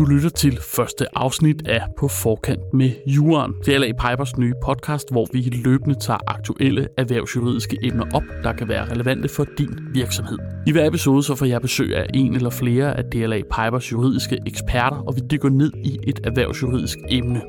Du 0.00 0.04
lytter 0.04 0.28
til 0.28 0.58
første 0.62 1.18
afsnit 1.18 1.68
af 1.68 1.80
På 1.98 2.08
Forkant 2.08 2.74
med 2.74 2.90
Juren. 3.06 3.54
Det 3.64 3.74
er 3.74 3.78
LA 3.78 3.86
Pipers 3.86 4.38
nye 4.38 4.52
podcast, 4.64 5.10
hvor 5.10 5.26
vi 5.32 5.40
løbende 5.64 5.94
tager 6.00 6.18
aktuelle 6.26 6.88
erhvervsjuridiske 6.96 7.76
emner 7.82 8.04
op, 8.14 8.22
der 8.44 8.52
kan 8.52 8.68
være 8.68 8.90
relevante 8.90 9.28
for 9.28 9.46
din 9.58 9.78
virksomhed. 9.92 10.38
I 10.66 10.72
hver 10.72 10.86
episode 10.86 11.22
så 11.22 11.34
får 11.34 11.46
jeg 11.46 11.60
besøg 11.60 11.96
af 11.96 12.06
en 12.14 12.34
eller 12.34 12.50
flere 12.50 12.96
af 12.96 13.04
DLA 13.04 13.40
Pipers 13.42 13.92
juridiske 13.92 14.38
eksperter, 14.46 14.96
og 14.96 15.16
vi 15.16 15.20
dykker 15.30 15.48
ned 15.48 15.72
i 15.84 15.98
et 16.06 16.20
erhvervsjuridisk 16.24 16.98
emne. 17.08 17.40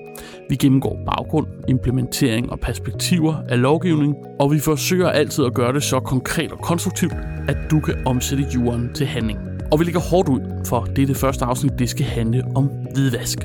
Vi 0.50 0.56
gennemgår 0.56 1.00
baggrund, 1.06 1.48
implementering 1.68 2.52
og 2.52 2.60
perspektiver 2.60 3.36
af 3.50 3.62
lovgivning, 3.62 4.16
og 4.40 4.52
vi 4.52 4.60
forsøger 4.60 5.10
altid 5.10 5.46
at 5.46 5.54
gøre 5.54 5.74
det 5.74 5.84
så 5.84 6.00
konkret 6.00 6.52
og 6.52 6.60
konstruktivt, 6.60 7.14
at 7.48 7.58
du 7.72 7.80
kan 7.80 7.96
omsætte 8.06 8.46
juren 8.56 8.94
til 8.94 9.06
handling. 9.08 9.51
Og 9.72 9.80
vi 9.80 9.84
ligger 9.84 10.00
hårdt 10.00 10.30
ud, 10.30 10.66
for 10.66 10.84
det 10.84 11.02
er 11.02 11.08
det 11.08 11.18
første 11.18 11.46
afsnit, 11.46 11.72
det 11.80 11.90
skal 11.90 12.06
handle 12.06 12.44
om 12.56 12.70
hvidvask. 12.94 13.40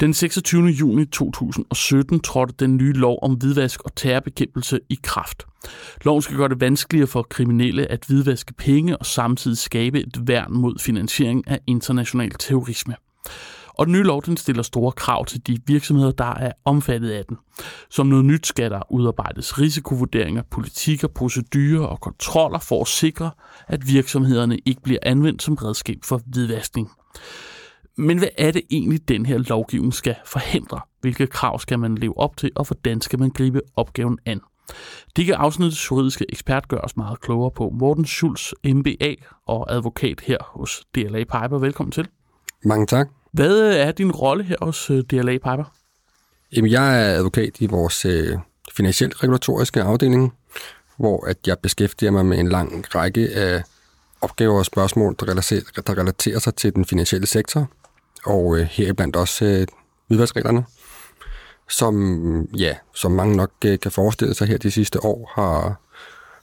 Den 0.00 0.14
26. 0.14 0.66
juni 0.66 1.04
2017 1.04 2.20
trådte 2.20 2.54
den 2.58 2.76
nye 2.76 2.92
lov 2.92 3.18
om 3.22 3.34
hvidvask 3.34 3.82
og 3.82 3.94
terrorbekæmpelse 3.96 4.80
i 4.88 4.98
kraft. 5.02 5.46
Loven 6.04 6.22
skal 6.22 6.36
gøre 6.36 6.48
det 6.48 6.60
vanskeligere 6.60 7.06
for 7.06 7.22
kriminelle 7.22 7.86
at 7.86 8.04
hvidvaske 8.06 8.54
penge 8.54 8.96
og 8.96 9.06
samtidig 9.06 9.58
skabe 9.58 10.00
et 10.00 10.28
værn 10.28 10.52
mod 10.52 10.78
finansiering 10.78 11.48
af 11.48 11.60
international 11.66 12.30
terrorisme. 12.30 12.94
Og 13.74 13.86
den 13.86 13.92
nye 13.92 14.02
lov 14.02 14.22
den 14.22 14.36
stiller 14.36 14.62
store 14.62 14.92
krav 14.92 15.26
til 15.26 15.46
de 15.46 15.58
virksomheder, 15.66 16.10
der 16.10 16.34
er 16.34 16.52
omfattet 16.64 17.10
af 17.10 17.24
den. 17.24 17.36
Som 17.90 18.06
noget 18.06 18.24
nyt 18.24 18.46
skal 18.46 18.70
der 18.70 18.92
udarbejdes 18.92 19.58
risikovurderinger, 19.58 20.42
politikker, 20.50 21.08
procedurer 21.08 21.86
og 21.86 22.00
kontroller 22.00 22.58
for 22.58 22.80
at 22.80 22.88
sikre, 22.88 23.30
at 23.68 23.86
virksomhederne 23.86 24.58
ikke 24.66 24.82
bliver 24.82 24.98
anvendt 25.02 25.42
som 25.42 25.54
redskab 25.54 25.98
for 26.04 26.20
hvidvaskning. 26.26 26.90
Men 27.96 28.18
hvad 28.18 28.28
er 28.38 28.50
det 28.50 28.62
egentlig, 28.70 29.08
den 29.08 29.26
her 29.26 29.38
lovgivning 29.38 29.94
skal 29.94 30.14
forhindre? 30.24 30.80
Hvilke 31.00 31.26
krav 31.26 31.60
skal 31.60 31.78
man 31.78 31.94
leve 31.94 32.18
op 32.18 32.36
til, 32.36 32.50
og 32.56 32.66
hvordan 32.66 33.00
skal 33.00 33.18
man 33.18 33.30
gribe 33.30 33.60
opgaven 33.76 34.18
an? 34.26 34.40
Det 35.16 35.26
kan 35.26 35.34
afsnittets 35.34 35.90
juridiske 35.90 36.26
ekspert 36.28 36.68
gøre 36.68 36.80
os 36.80 36.96
meget 36.96 37.20
klogere 37.20 37.50
på. 37.50 37.70
Morten 37.70 38.04
Schulz, 38.04 38.52
MBA 38.64 39.14
og 39.46 39.72
advokat 39.72 40.20
her 40.20 40.38
hos 40.40 40.84
DLA 40.94 41.18
Piper. 41.18 41.58
Velkommen 41.58 41.92
til. 41.92 42.08
Mange 42.64 42.86
tak. 42.86 43.21
Hvad 43.32 43.60
øh, 43.60 43.74
er 43.74 43.92
din 43.92 44.12
rolle 44.12 44.44
her 44.44 44.56
hos 44.60 44.90
øh, 44.90 44.98
DLA 45.10 45.32
Piper? 45.32 45.72
Jamen, 46.56 46.70
jeg 46.70 47.02
er 47.02 47.14
advokat 47.16 47.60
i 47.60 47.66
vores 47.66 48.04
øh, 48.04 48.38
finansielt 48.72 49.22
regulatoriske 49.22 49.82
afdeling, 49.82 50.32
hvor 50.96 51.26
at 51.26 51.36
jeg 51.46 51.58
beskæftiger 51.58 52.10
mig 52.10 52.26
med 52.26 52.38
en 52.38 52.48
lang 52.48 52.94
række 52.94 53.28
af 53.34 53.62
opgaver 54.20 54.58
og 54.58 54.66
spørgsmål, 54.66 55.16
der 55.20 55.28
relaterer, 55.28 55.82
der 55.86 55.98
relaterer 55.98 56.38
sig 56.38 56.54
til 56.54 56.74
den 56.74 56.84
finansielle 56.84 57.26
sektor, 57.26 57.70
og 58.24 58.58
øh, 58.58 58.66
heriblandt 58.70 59.16
også 59.16 59.44
øh, 59.44 59.66
hvidvaskreglerne, 60.06 60.64
som, 61.68 62.44
ja, 62.44 62.76
som 62.94 63.12
mange 63.12 63.36
nok 63.36 63.50
øh, 63.64 63.78
kan 63.78 63.90
forestille 63.90 64.34
sig 64.34 64.48
her 64.48 64.58
de 64.58 64.70
sidste 64.70 65.04
år, 65.04 65.32
har, 65.34 65.80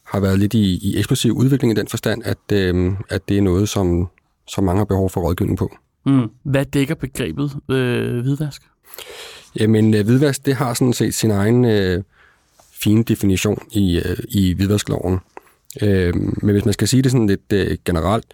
har 0.04 0.20
været 0.20 0.40
lidt 0.40 0.54
i, 0.54 0.80
i 0.82 0.98
eksplosiv 0.98 1.34
udvikling 1.34 1.72
i 1.73 1.76
den 1.76 1.88
forstand, 1.88 2.23
at, 2.26 2.52
øh, 2.54 2.94
at 3.10 3.30
det 3.30 3.38
er 3.38 3.42
noget, 3.42 3.70
som, 3.70 4.10
som 4.48 4.64
mange 4.64 4.80
har 4.80 4.86
behov 4.86 5.10
for 5.10 5.22
rådgivning 5.22 5.58
på. 5.58 5.72
Mm. 6.09 6.29
Hvad 6.43 6.65
dækker 6.65 6.95
begrebet 6.95 7.55
øh, 7.69 8.19
hvidvask? 8.21 8.61
Jamen, 9.59 9.93
øh, 9.93 10.05
hvidvask, 10.05 10.45
det 10.45 10.55
har 10.55 10.73
sådan 10.73 10.93
set 10.93 11.13
sin 11.13 11.31
egen 11.31 11.65
øh, 11.65 12.03
fine 12.71 13.03
definition 13.03 13.57
i, 13.71 13.97
øh, 13.97 14.17
i 14.30 14.53
hvidvaskloven. 14.53 15.19
Øh, 15.81 16.13
men 16.15 16.49
hvis 16.52 16.65
man 16.65 16.73
skal 16.73 16.87
sige 16.87 17.02
det 17.02 17.11
sådan 17.11 17.27
lidt 17.27 17.53
øh, 17.53 17.77
generelt, 17.85 18.25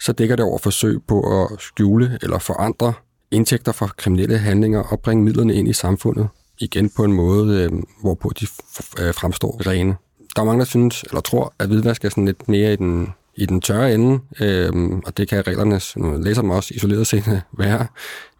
så 0.00 0.12
dækker 0.12 0.36
det 0.36 0.44
over 0.44 0.58
forsøg 0.58 0.98
på 1.08 1.42
at 1.42 1.60
skjule 1.60 2.18
eller 2.22 2.38
forandre 2.38 2.92
indtægter 3.30 3.72
fra 3.72 3.86
kriminelle 3.86 4.38
handlinger 4.38 4.80
og 4.80 5.00
bringe 5.00 5.24
midlerne 5.24 5.54
ind 5.54 5.68
i 5.68 5.72
samfundet, 5.72 6.28
igen 6.60 6.90
på 6.96 7.04
en 7.04 7.12
måde, 7.12 7.62
øh, 7.62 7.70
hvorpå 8.00 8.32
de 8.40 8.46
f- 8.46 9.02
øh, 9.02 9.14
fremstår 9.14 9.66
rene. 9.66 9.96
Der 10.36 10.42
er 10.42 10.46
mange, 10.46 10.58
der 10.58 10.64
synes 10.64 11.02
eller 11.02 11.20
tror, 11.20 11.54
at 11.58 11.68
hvidvask 11.68 12.04
er 12.04 12.08
sådan 12.08 12.24
lidt 12.24 12.48
mere 12.48 12.72
i 12.72 12.76
den 12.76 13.08
i 13.34 13.46
den 13.46 13.60
tørre 13.60 13.94
ende, 13.94 14.20
øh, 14.40 14.72
og 15.06 15.16
det 15.16 15.28
kan 15.28 15.46
reglerne, 15.46 15.80
nu 15.96 16.22
læser 16.22 16.42
man 16.42 16.56
også 16.56 16.74
isoleret 16.74 17.06
set, 17.06 17.42
være, 17.58 17.86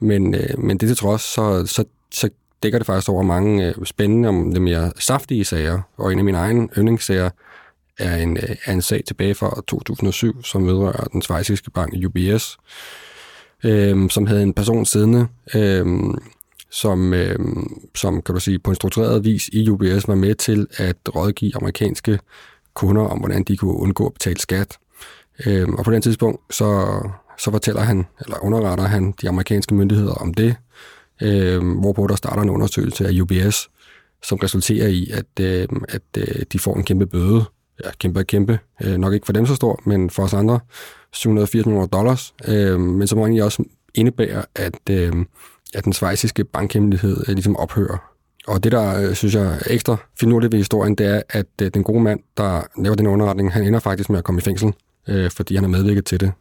men, 0.00 0.34
øh, 0.34 0.58
men 0.58 0.78
det 0.78 0.88
til 0.88 0.97
trods, 0.97 1.22
så, 1.22 1.66
så, 1.66 1.84
så 2.10 2.30
dækker 2.62 2.78
det 2.78 2.86
faktisk 2.86 3.08
over 3.08 3.22
mange 3.22 3.66
øh, 3.66 3.75
spændende 3.84 4.28
og 4.28 4.34
lidt 4.52 4.62
mere 4.62 4.92
saftige 4.98 5.44
sager, 5.44 5.81
og 5.97 6.12
en 6.12 6.19
af 6.19 6.25
mine 6.25 6.38
egne 6.38 6.69
yndlingssager 6.78 7.31
er 7.98 8.16
en, 8.16 8.36
øh, 8.36 8.56
er 8.64 8.72
en 8.72 8.82
sag 8.82 9.04
tilbage 9.06 9.34
fra 9.34 9.62
2007, 9.66 10.44
som 10.44 10.66
vedrører 10.66 11.04
den 11.04 11.22
svejsiske 11.22 11.70
bank 11.70 11.94
UBS, 12.06 12.56
øh, 13.64 14.10
som 14.10 14.26
havde 14.26 14.42
en 14.42 14.54
person 14.54 14.86
siddende, 14.86 15.26
øh, 15.54 15.86
som, 16.70 17.14
øh, 17.14 17.38
som 17.94 18.22
kan 18.22 18.34
du 18.34 18.41
sige, 18.41 18.58
på 18.58 18.70
en 18.70 18.76
struktureret 18.76 19.25
vis 19.25 19.48
i 19.48 19.69
UBS 19.70 20.08
var 20.08 20.14
med 20.14 20.34
til 20.34 20.66
at 20.76 20.97
rådgive 21.14 21.56
amerikanske 21.56 22.19
kunder 22.75 23.02
om, 23.02 23.19
hvordan 23.19 23.44
de 23.44 23.56
kunne 23.56 23.76
undgå 23.76 24.06
at 24.06 24.12
betale 24.12 24.41
skat. 24.41 24.78
Øh, 25.47 25.69
og 25.69 25.84
på 25.84 25.91
den 25.91 26.03
tidspunkt, 26.03 26.54
så, 26.54 27.00
så 27.38 27.50
fortæller 27.50 27.80
han, 27.80 28.06
eller 28.20 28.44
underretter 28.44 28.84
han 28.84 29.14
de 29.22 29.28
amerikanske 29.28 29.75
myndigheder 29.75 30.14
om 30.14 30.34
det, 30.34 30.56
øh, 31.22 31.78
hvorpå 31.80 32.06
der 32.06 32.14
starter 32.14 32.42
en 32.42 32.50
undersøgelse 32.50 33.06
af 33.06 33.20
UBS, 33.20 33.70
som 34.22 34.38
resulterer 34.38 34.88
i, 34.88 35.10
at, 35.12 35.44
øh, 35.44 35.69
at 35.88 36.02
øh, 36.19 36.42
de 36.52 36.58
får 36.58 36.76
en 36.76 36.84
kæmpe 36.84 37.06
bøde. 37.06 37.44
Ja, 37.84 37.91
kæmpe 37.98 38.20
og 38.20 38.26
kæmpe. 38.26 38.58
Øh, 38.84 38.97
nok 38.97 39.14
ikke 39.14 39.26
for 39.26 39.32
dem 39.32 39.47
så 39.47 39.54
stor, 39.54 39.81
men 39.86 40.10
for 40.10 40.22
os 40.22 40.34
andre 40.34 40.60
780 41.12 41.66
millioner 41.66 41.86
dollars. 41.86 42.34
Øh, 42.48 42.81
men 42.81 43.06
som 43.06 43.19
egentlig 43.19 43.44
også 43.44 43.64
indebærer, 43.94 44.44
at, 44.54 44.91
øh, 44.91 45.12
at 45.75 45.84
den 45.84 45.92
svejsiske 45.92 46.44
bankhemmelighed 46.44 47.25
øh, 47.28 47.34
ligesom 47.34 47.56
ophører. 47.56 48.12
Og 48.47 48.64
det, 48.64 48.72
der 48.72 49.08
øh, 49.08 49.14
synes 49.14 49.34
jeg 49.34 49.44
er 49.44 49.58
ekstra 49.66 49.97
finurligt 50.20 50.52
ved 50.52 50.58
historien, 50.58 50.94
det 50.94 51.06
er, 51.06 51.22
at 51.28 51.47
øh, 51.62 51.70
den 51.75 51.84
gode 51.84 52.00
mand, 52.00 52.20
der 52.36 52.62
laver 52.82 52.97
den 52.97 53.06
underretning, 53.06 53.52
han 53.52 53.64
ender 53.64 53.81
faktisk 53.81 54.10
med 54.10 54.19
at 54.19 54.25
komme 54.25 54.38
i 54.38 54.42
fængsel 54.42 54.75
øh, 55.08 55.30
fordi 55.30 55.54
han 55.54 55.64
har 55.64 55.70
medvirket 55.70 56.04
til 56.04 56.20
det. 56.20 56.32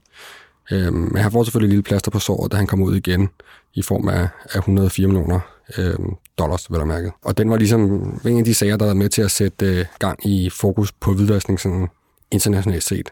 Øh, 0.72 0.94
men 0.94 1.18
han 1.18 1.32
får 1.32 1.44
selvfølgelig 1.44 1.68
et 1.68 1.72
lille 1.72 1.84
plaster 1.84 2.12
på 2.12 2.20
såret, 2.20 2.52
da 2.52 2.58
han 2.58 2.68
kommer 2.68 2.86
ud 2.86 2.96
igen 2.96 3.30
i 3.74 3.82
form 3.82 4.10
af, 4.10 4.28
af 4.44 4.58
104 4.58 5.08
millioner 5.08 5.40
øh, 5.78 5.96
dollars, 6.38 6.72
vel 6.72 6.82
at 6.82 6.88
mærke. 6.88 7.12
Og 7.22 7.38
den 7.38 7.50
var 7.50 7.58
ligesom 7.58 7.82
en 8.26 8.38
af 8.38 8.46
de 8.46 8.54
sager, 8.54 8.78
der 8.78 8.86
var 8.86 8.94
med 8.94 9.10
til 9.10 9.22
at 9.22 9.32
sætte 9.32 9.66
øh, 9.66 9.86
gang 10.00 10.28
i 10.28 10.50
fokus 10.50 10.92
på 10.92 11.14
hvidvaskning 11.14 11.60
sådan 11.60 11.88
internationalt 12.32 12.84
set. 12.84 13.10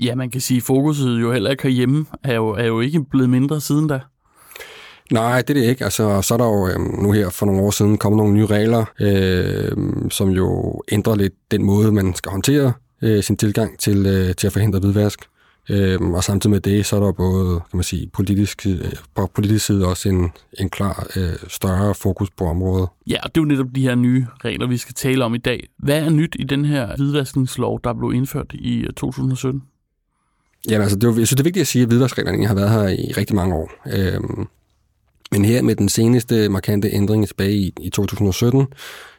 Ja, 0.00 0.14
man 0.14 0.30
kan 0.30 0.40
sige, 0.40 0.58
at 0.58 0.62
fokuset 0.62 1.20
jo 1.20 1.32
heller 1.32 1.50
ikke 1.50 1.62
herhjemme 1.62 2.06
er 2.22 2.34
jo, 2.34 2.48
er 2.48 2.64
jo 2.64 2.80
ikke 2.80 3.04
blevet 3.04 3.30
mindre 3.30 3.60
siden 3.60 3.88
da. 3.88 4.00
Nej, 5.12 5.42
det 5.42 5.50
er 5.50 5.60
det 5.60 5.68
ikke. 5.68 5.84
Altså, 5.84 6.22
så 6.22 6.34
er 6.34 6.38
der 6.38 6.44
jo 6.44 6.68
øhm, 6.68 7.02
nu 7.02 7.12
her 7.12 7.30
for 7.30 7.46
nogle 7.46 7.62
år 7.62 7.70
siden 7.70 7.98
kommet 7.98 8.16
nogle 8.16 8.34
nye 8.34 8.46
regler, 8.46 8.84
øh, 9.00 9.76
som 10.10 10.30
jo 10.30 10.82
ændrer 10.92 11.14
lidt 11.14 11.32
den 11.50 11.64
måde, 11.64 11.92
man 11.92 12.14
skal 12.14 12.30
håndtere 12.32 12.72
øh, 13.02 13.22
sin 13.22 13.36
tilgang 13.36 13.78
til, 13.78 14.06
øh, 14.06 14.34
til 14.34 14.46
at 14.46 14.52
forhindre 14.52 14.78
hvidvask. 14.78 15.20
Øh, 15.70 16.00
og 16.00 16.24
samtidig 16.24 16.50
med 16.50 16.60
det, 16.60 16.86
så 16.86 16.96
er 16.96 17.00
der 17.00 17.12
både 17.12 17.60
kan 17.60 17.76
man 17.76 17.84
sige, 17.84 18.10
politisk, 18.12 18.66
øh, 18.66 18.92
på 19.14 19.30
politisk 19.34 19.66
side 19.66 19.86
også 19.86 20.08
en, 20.08 20.32
en 20.58 20.70
klar 20.70 21.06
øh, 21.16 21.32
større 21.48 21.94
fokus 21.94 22.30
på 22.30 22.44
området. 22.44 22.88
Ja, 23.06 23.16
og 23.22 23.34
det 23.34 23.40
er 23.40 23.42
jo 23.42 23.48
netop 23.48 23.66
de 23.74 23.82
her 23.82 23.94
nye 23.94 24.26
regler, 24.44 24.66
vi 24.66 24.76
skal 24.76 24.94
tale 24.94 25.24
om 25.24 25.34
i 25.34 25.38
dag. 25.38 25.68
Hvad 25.78 26.02
er 26.02 26.10
nyt 26.10 26.36
i 26.38 26.44
den 26.44 26.64
her 26.64 26.96
hvidvaskningslov, 26.96 27.80
der 27.84 27.92
blev 27.92 28.12
indført 28.14 28.52
i 28.54 28.86
2017? 28.96 29.62
Jamen 30.68 30.82
altså, 30.82 30.96
det 30.96 31.04
er, 31.04 31.08
jeg 31.08 31.14
synes, 31.14 31.30
det 31.30 31.40
er 31.40 31.44
vigtigt 31.44 31.60
at 31.60 31.66
sige, 31.66 31.82
at 31.82 31.88
hvidvaskreglerne 31.88 32.46
har 32.46 32.54
været 32.54 32.70
her 32.70 32.88
i 32.88 33.12
rigtig 33.16 33.36
mange 33.36 33.54
år. 33.54 33.70
Øh, 33.86 34.20
men 35.32 35.44
her 35.44 35.62
med 35.62 35.76
den 35.76 35.88
seneste 35.88 36.48
markante 36.48 36.90
ændring 36.90 37.26
tilbage 37.26 37.56
i, 37.56 37.72
i 37.80 37.90
2017, 37.90 38.66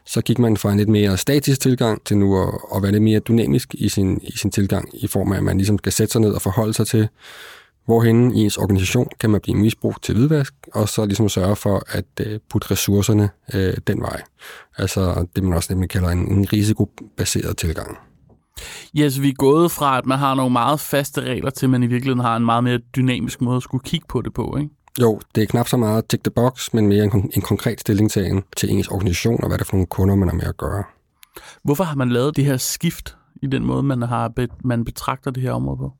så 0.06 0.20
gik 0.20 0.38
man 0.38 0.56
fra 0.56 0.72
en 0.72 0.76
lidt 0.76 0.88
mere 0.88 1.16
statisk 1.16 1.60
tilgang 1.60 2.04
til 2.04 2.18
nu 2.18 2.42
at, 2.42 2.54
at 2.74 2.82
være 2.82 2.92
lidt 2.92 3.02
mere 3.02 3.20
dynamisk 3.20 3.74
i 3.74 3.88
sin, 3.88 4.20
i 4.22 4.32
sin 4.36 4.50
tilgang, 4.50 4.88
i 4.94 5.06
form 5.06 5.32
af, 5.32 5.36
at 5.36 5.44
man 5.44 5.56
ligesom 5.56 5.78
skal 5.78 5.92
sætte 5.92 6.12
sig 6.12 6.20
ned 6.20 6.32
og 6.32 6.42
forholde 6.42 6.74
sig 6.74 6.86
til, 6.86 7.08
hvorhen 7.86 8.34
i 8.34 8.44
ens 8.44 8.56
organisation 8.56 9.08
kan 9.20 9.30
man 9.30 9.40
blive 9.40 9.56
misbrugt 9.56 10.02
til 10.02 10.14
hvidvask, 10.14 10.54
og 10.74 10.88
så 10.88 11.04
ligesom 11.04 11.28
sørge 11.28 11.56
for 11.56 11.82
at 11.88 12.04
øh, 12.20 12.40
putte 12.50 12.70
ressourcerne 12.70 13.30
øh, 13.54 13.74
den 13.86 14.00
vej. 14.00 14.22
Altså 14.78 15.26
det, 15.36 15.44
man 15.44 15.52
også 15.52 15.72
nemlig 15.72 15.90
kalder 15.90 16.08
en, 16.08 16.32
en 16.32 16.52
risikobaseret 16.52 17.56
tilgang. 17.56 17.98
Ja, 18.94 19.08
så 19.08 19.20
vi 19.20 19.28
er 19.28 19.34
gået 19.34 19.70
fra, 19.70 19.98
at 19.98 20.06
man 20.06 20.18
har 20.18 20.34
nogle 20.34 20.52
meget 20.52 20.80
faste 20.80 21.20
regler, 21.20 21.50
til 21.50 21.70
man 21.70 21.82
i 21.82 21.86
virkeligheden 21.86 22.20
har 22.20 22.36
en 22.36 22.44
meget 22.44 22.64
mere 22.64 22.78
dynamisk 22.96 23.40
måde 23.40 23.56
at 23.56 23.62
skulle 23.62 23.84
kigge 23.84 24.06
på 24.08 24.22
det 24.22 24.34
på, 24.34 24.56
ikke? 24.58 24.70
Jo, 25.00 25.20
det 25.34 25.42
er 25.42 25.46
knap 25.46 25.68
så 25.68 25.76
meget 25.76 26.06
tick 26.08 26.24
the 26.24 26.30
box, 26.30 26.72
men 26.72 26.86
mere 26.86 27.04
en, 27.04 27.30
en 27.34 27.42
konkret 27.42 27.80
stillingtagen 27.80 28.44
til 28.56 28.70
ens 28.70 28.88
organisation, 28.88 29.42
og 29.42 29.48
hvad 29.48 29.58
det 29.58 29.64
er 29.64 29.66
for 29.66 29.76
nogle 29.76 29.86
kunder, 29.86 30.14
man 30.14 30.28
har 30.28 30.36
med 30.36 30.44
at 30.44 30.56
gøre. 30.56 30.84
Hvorfor 31.64 31.84
har 31.84 31.96
man 31.96 32.08
lavet 32.08 32.36
det 32.36 32.44
her 32.44 32.56
skift 32.56 33.16
i 33.42 33.46
den 33.46 33.64
måde, 33.64 33.82
man, 33.82 34.02
har, 34.02 34.32
man 34.64 34.84
betragter 34.84 35.30
det 35.30 35.42
her 35.42 35.52
område 35.52 35.76
på? 35.76 35.92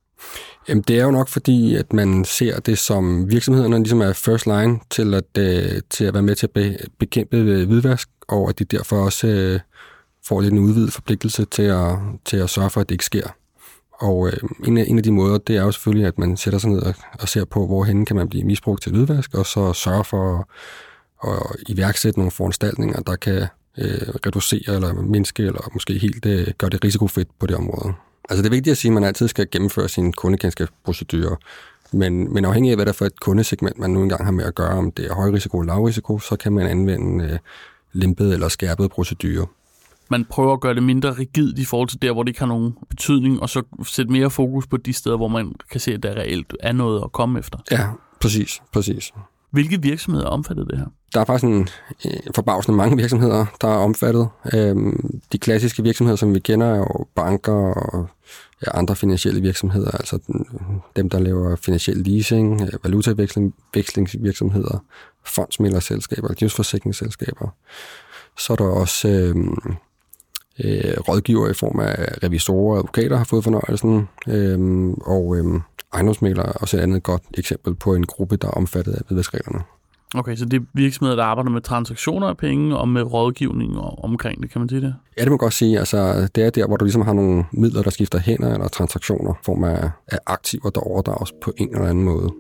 Jamen, 0.69 0.85
det 0.89 0.99
er 0.99 1.05
jo 1.05 1.11
nok 1.11 1.29
fordi, 1.29 1.77
at 1.77 1.93
man 1.93 2.25
ser 2.25 2.61
det 2.61 2.79
som 2.79 3.31
virksomhederne 3.31 3.79
ligesom 3.79 4.01
er 4.01 4.13
first 4.13 4.47
line 4.47 4.79
til 4.91 5.15
at, 5.15 5.39
øh, 5.39 5.81
til 5.91 6.05
at 6.05 6.15
være 6.15 6.23
med 6.23 6.35
til 6.35 6.49
at 6.55 6.91
bekæmpe 6.99 7.65
hvidvask, 7.65 8.09
og 8.29 8.49
at 8.49 8.59
de 8.59 8.65
derfor 8.65 8.97
også 8.97 9.27
øh, 9.27 9.61
får 10.25 10.41
lidt 10.41 10.53
en 10.53 10.59
udvidet 10.59 10.93
forpligtelse 10.93 11.45
til 11.45 11.63
at, 11.63 11.99
til 12.25 12.37
at 12.37 12.51
sørge 12.51 12.71
for, 12.71 12.81
at 12.81 12.89
det 12.89 12.95
ikke 12.95 13.05
sker. 13.05 13.29
Og 13.99 14.29
øh, 14.29 14.33
en, 14.67 14.79
af, 14.79 14.85
en 14.89 14.99
af 14.99 15.03
de 15.03 15.13
måder, 15.13 15.39
det 15.39 15.57
er 15.57 15.63
jo 15.63 15.73
selvfølgelig, 15.73 16.07
at 16.07 16.19
man 16.19 16.37
sætter 16.37 16.59
sig 16.59 16.71
ned 16.71 16.83
og, 16.83 16.95
og 17.21 17.29
ser 17.29 17.45
på, 17.45 17.67
hvorhen 17.67 18.05
kan 18.05 18.17
man 18.17 18.29
blive 18.29 18.45
misbrugt 18.45 18.83
til 18.83 18.93
hvidvask, 18.93 19.35
og 19.35 19.47
så 19.47 19.73
sørge 19.73 20.05
for 20.05 20.49
at, 21.25 21.33
at 21.33 21.57
iværksætte 21.69 22.19
nogle 22.19 22.31
foranstaltninger, 22.31 23.01
der 23.01 23.17
kan 23.17 23.47
øh, 23.79 24.09
reducere 24.27 24.75
eller 24.75 24.93
mindske, 24.93 25.43
eller 25.43 25.71
måske 25.73 25.99
helt 25.99 26.27
øh, 26.27 26.47
gøre 26.59 26.71
det 26.71 26.85
risikofrit 26.85 27.29
på 27.39 27.47
det 27.47 27.57
område. 27.57 27.95
Altså 28.31 28.43
det 28.43 28.49
er 28.49 28.55
vigtigt 28.55 28.73
at 28.73 28.79
sige, 28.79 28.91
at 28.91 28.95
man 28.95 29.05
altid 29.05 29.29
skal 29.29 29.47
gennemføre 29.51 29.89
sine 29.89 30.13
kundekendskabsprocedurer, 30.13 31.37
men, 31.93 32.35
men 32.35 32.45
afhængig 32.45 32.71
af, 32.71 32.77
hvad 32.77 32.87
der 32.87 32.93
er 32.93 32.97
for 32.97 33.05
et 33.05 33.21
kundesegment, 33.21 33.79
man 33.79 33.91
nu 33.91 34.03
engang 34.03 34.25
har 34.25 34.33
med 34.33 34.45
at 34.45 34.55
gøre, 34.55 34.79
om 34.79 34.93
det 34.93 35.07
er 35.07 35.15
høj 35.15 35.31
risiko 35.31 35.61
eller 35.61 35.75
lav 35.75 35.85
risiko, 35.85 36.19
så 36.19 36.37
kan 36.37 36.53
man 36.53 36.67
anvende 36.67 37.25
øh, 37.25 37.39
limpede 37.93 38.33
eller 38.33 38.49
skærpede 38.49 38.89
procedurer 38.89 39.47
man 40.11 40.25
prøver 40.25 40.53
at 40.53 40.61
gøre 40.61 40.75
det 40.75 40.83
mindre 40.83 41.13
rigidt 41.13 41.59
i 41.59 41.65
forhold 41.65 41.89
til 41.89 42.03
der, 42.03 42.13
hvor 42.13 42.23
det 42.23 42.29
ikke 42.29 42.41
har 42.41 42.47
nogen 42.47 42.75
betydning, 42.89 43.43
og 43.43 43.49
så 43.49 43.63
sætte 43.87 44.13
mere 44.13 44.31
fokus 44.31 44.67
på 44.67 44.77
de 44.77 44.93
steder, 44.93 45.17
hvor 45.17 45.29
man 45.29 45.53
kan 45.71 45.81
se, 45.81 45.95
at 45.95 46.03
der 46.03 46.15
reelt 46.15 46.57
er 46.61 46.73
noget 46.73 47.03
at 47.05 47.13
komme 47.13 47.39
efter. 47.39 47.59
Ja, 47.71 47.87
præcis, 48.21 48.63
præcis. 48.73 49.13
Hvilke 49.51 49.83
virksomheder 49.83 50.27
er 50.27 50.31
omfattet 50.31 50.67
det 50.71 50.79
her? 50.79 50.87
Der 51.15 51.21
er 51.21 51.25
faktisk 51.25 51.45
en, 51.45 51.69
en 52.05 52.35
forbavsende 52.35 52.77
mange 52.77 52.97
virksomheder, 52.97 53.47
der 53.61 53.69
er 53.69 53.77
omfattet. 53.77 54.29
Øhm, 54.55 55.21
de 55.33 55.39
klassiske 55.39 55.83
virksomheder, 55.83 56.17
som 56.17 56.35
vi 56.35 56.39
kender, 56.39 56.67
er 56.67 56.77
jo 56.77 57.07
banker 57.15 57.53
og 57.53 58.09
ja, 58.67 58.79
andre 58.79 58.97
finansielle 58.97 59.41
virksomheder, 59.41 59.91
altså 59.91 60.19
dem, 60.97 61.11
der 61.11 61.19
laver 61.19 61.57
finansiel 61.57 61.97
leasing, 61.97 62.63
øh, 62.63 62.85
valutavekslingsvirksomheder, 62.85 64.79
fondsmælderselskaber, 65.25 66.35
livsforsikringsselskaber. 66.41 67.49
Så 68.39 68.53
er 68.53 68.57
der 68.57 68.65
også 68.65 69.09
øhm, 69.09 69.77
øh, 70.65 70.95
rådgiver 71.09 71.49
i 71.49 71.55
form 71.55 71.81
af 71.81 71.95
revisorer 72.23 72.73
og 72.73 72.79
advokater 72.79 73.17
har 73.17 73.25
fået 73.25 73.45
fornøjelsen, 73.45 74.09
øh, 74.29 74.89
og 75.01 75.37
øh, 75.37 75.61
ejendomsmælere 75.95 76.47
er 76.47 76.53
også 76.53 76.77
et 76.77 76.81
andet 76.81 77.03
godt 77.03 77.23
eksempel 77.39 77.75
på 77.75 77.95
en 77.95 78.07
gruppe, 78.07 78.37
der 78.37 78.49
er 78.49 78.53
omfattet 78.53 78.93
af 78.93 79.01
vedvægtsreglerne. 79.09 79.61
Okay, 80.15 80.37
så 80.37 80.45
det 80.45 80.61
er 80.61 80.65
virksomheder, 80.75 81.17
der 81.17 81.25
arbejder 81.25 81.51
med 81.51 81.61
transaktioner 81.61 82.27
af 82.27 82.37
penge 82.37 82.77
og 82.77 82.89
med 82.89 83.03
rådgivning 83.03 83.79
og 83.79 84.05
omkring 84.05 84.43
det, 84.43 84.51
kan 84.51 84.61
man 84.61 84.69
sige 84.69 84.81
det? 84.81 84.95
Ja, 85.19 85.23
det 85.23 85.31
må 85.31 85.37
godt 85.37 85.53
sige. 85.53 85.79
Altså, 85.79 86.29
det 86.35 86.45
er 86.45 86.51
der, 86.51 86.67
hvor 86.67 86.77
du 86.77 86.85
ligesom 86.85 87.03
har 87.03 87.13
nogle 87.13 87.45
midler, 87.53 87.83
der 87.83 87.91
skifter 87.91 88.19
hænder 88.19 88.55
eller 88.55 88.69
transaktioner, 88.69 89.35
form 89.45 89.65
af, 89.65 89.91
af 90.09 90.19
aktiver, 90.27 90.71
der 90.71 90.81
overdrages 90.81 91.33
på 91.43 91.53
en 91.57 91.75
eller 91.75 91.89
anden 91.89 92.05
måde. 92.05 92.31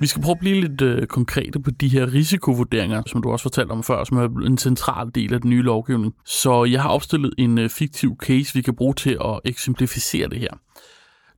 Vi 0.00 0.06
skal 0.06 0.22
prøve 0.22 0.32
at 0.32 0.38
blive 0.38 0.60
lidt 0.60 0.80
øh, 0.80 1.06
konkrete 1.06 1.60
på 1.60 1.70
de 1.70 1.88
her 1.88 2.12
risikovurderinger, 2.12 3.02
som 3.06 3.22
du 3.22 3.30
også 3.30 3.42
fortalte 3.42 3.70
om 3.70 3.82
før, 3.82 4.04
som 4.04 4.16
er 4.16 4.46
en 4.46 4.58
central 4.58 5.10
del 5.14 5.34
af 5.34 5.40
den 5.40 5.50
nye 5.50 5.62
lovgivning. 5.62 6.14
Så 6.24 6.64
jeg 6.64 6.82
har 6.82 6.88
opstillet 6.88 7.34
en 7.38 7.58
øh, 7.58 7.70
fiktiv 7.70 8.16
case, 8.22 8.54
vi 8.54 8.62
kan 8.62 8.76
bruge 8.76 8.94
til 8.94 9.18
at 9.24 9.40
eksemplificere 9.44 10.28
det 10.28 10.38
her. 10.38 10.50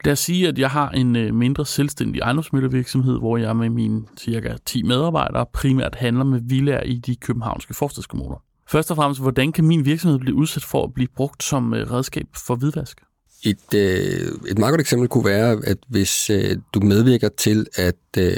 Lad 0.05 0.13
os 0.13 0.19
sige, 0.19 0.49
at 0.49 0.59
jeg 0.59 0.71
har 0.71 0.91
en 0.91 1.17
øh, 1.17 1.35
mindre 1.35 1.67
selvstændig 1.67 2.21
ejendomsmiddelvirksomhed, 2.21 3.19
hvor 3.19 3.37
jeg 3.37 3.57
med 3.57 3.71
mine 3.71 4.03
cirka 4.19 4.57
10 4.67 4.83
medarbejdere 4.83 5.47
primært 5.53 5.95
handler 5.95 6.25
med 6.25 6.41
villaer 6.43 6.83
i 6.83 6.99
de 6.99 7.17
københavnske 7.17 7.75
forstadskommuner. 7.75 8.37
Først 8.69 8.91
og 8.91 8.97
fremmest, 8.97 9.21
hvordan 9.21 9.53
kan 9.53 9.65
min 9.65 9.85
virksomhed 9.85 10.19
blive 10.19 10.37
udsat 10.37 10.65
for 10.65 10.85
at 10.85 10.95
blive 10.95 11.09
brugt 11.17 11.43
som 11.43 11.75
øh, 11.75 11.91
redskab 11.91 12.27
for 12.47 12.57
hvidvask? 12.57 13.01
Et, 13.45 13.75
øh, 13.75 14.29
et 14.49 14.59
meget 14.59 14.73
godt 14.73 14.81
eksempel 14.81 15.09
kunne 15.09 15.25
være, 15.25 15.61
at 15.65 15.79
hvis 15.89 16.31
øh, 16.31 16.57
du 16.75 16.81
medvirker 16.81 17.29
til, 17.29 17.67
at 17.75 17.95
øh, 18.19 18.37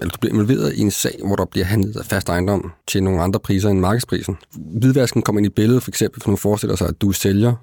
eller 0.00 0.12
du 0.12 0.18
bliver 0.20 0.32
involveret 0.32 0.74
i 0.74 0.80
en 0.80 0.90
sag, 0.90 1.18
hvor 1.26 1.36
der 1.36 1.44
bliver 1.44 1.64
handlet 1.64 1.96
af 1.96 2.04
fast 2.04 2.28
ejendom 2.28 2.72
til 2.88 3.02
nogle 3.02 3.22
andre 3.22 3.40
priser 3.40 3.70
end 3.70 3.80
markedsprisen. 3.80 4.36
Hvidvasken 4.56 5.22
kommer 5.22 5.40
ind 5.40 5.46
i 5.46 5.50
billedet, 5.50 5.82
for 5.82 5.90
eksempel, 5.90 6.22
for 6.22 6.30
nu 6.30 6.36
forestiller 6.36 6.76
sig, 6.76 6.88
at 6.88 7.00
du 7.00 7.12
sælger, 7.12 7.54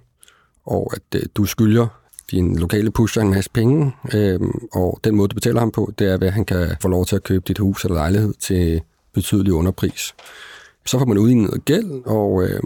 og 0.65 0.93
at 0.95 1.19
øh, 1.19 1.21
du 1.35 1.45
skylder 1.45 1.87
din 2.31 2.59
lokale 2.59 2.91
pusher 2.91 3.21
en 3.21 3.29
masse 3.29 3.49
penge, 3.53 3.91
øh, 4.13 4.39
og 4.71 4.99
den 5.03 5.15
måde, 5.15 5.27
du 5.27 5.33
betaler 5.33 5.59
ham 5.59 5.71
på, 5.71 5.93
det 5.99 6.07
er, 6.07 6.17
at 6.21 6.33
han 6.33 6.45
kan 6.45 6.75
få 6.81 6.87
lov 6.87 7.05
til 7.05 7.15
at 7.15 7.23
købe 7.23 7.43
dit 7.47 7.57
hus 7.57 7.83
eller 7.83 7.95
lejlighed 7.95 8.33
til 8.39 8.81
betydelig 9.13 9.53
underpris. 9.53 10.13
Så 10.85 10.99
får 10.99 11.05
man 11.05 11.17
udlignet 11.17 11.49
noget 11.49 11.65
gæld, 11.65 12.05
og 12.05 12.43
øh, 12.43 12.59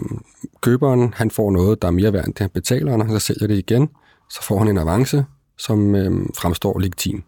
køberen 0.60 1.14
han 1.16 1.30
får 1.30 1.50
noget, 1.50 1.82
der 1.82 1.88
er 1.88 1.92
mere 1.92 2.12
værd 2.12 2.26
end 2.26 2.34
det, 2.34 2.40
han 2.40 2.50
betaler, 2.50 2.92
og 2.92 2.98
når 2.98 3.04
han 3.04 3.20
så 3.20 3.26
sælger 3.26 3.46
det 3.46 3.58
igen, 3.58 3.88
så 4.34 4.42
får 4.42 4.58
han 4.58 4.68
en 4.68 4.78
avance, 4.78 5.24
som 5.58 5.94
øh, 5.94 6.26
fremstår 6.36 6.78
legitim. 6.78 7.22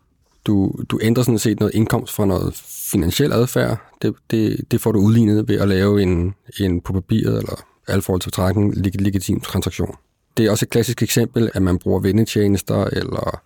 Du, 0.46 0.72
du 0.88 0.98
ændrer 1.02 1.24
sådan 1.24 1.38
set 1.38 1.60
noget 1.60 1.74
indkomst 1.74 2.14
fra 2.14 2.24
noget 2.24 2.54
finansiel 2.92 3.32
adfærd. 3.32 3.78
Det, 4.02 4.14
det, 4.30 4.60
det 4.70 4.80
får 4.80 4.92
du 4.92 4.98
udlignet 4.98 5.48
ved 5.48 5.60
at 5.60 5.68
lave 5.68 6.02
en, 6.02 6.34
en 6.60 6.80
på 6.80 6.92
papiret 6.92 7.38
eller 7.38 7.64
alle 7.88 8.02
forhold 8.02 8.20
til 8.20 8.32
trækken 8.32 8.74
legitim 8.74 9.40
transaktion. 9.40 9.94
Det 10.36 10.46
er 10.46 10.50
også 10.50 10.64
et 10.64 10.70
klassisk 10.70 11.02
eksempel, 11.02 11.50
at 11.54 11.62
man 11.62 11.78
bruger 11.78 12.00
vendetjenester 12.00 12.84
eller 12.84 13.40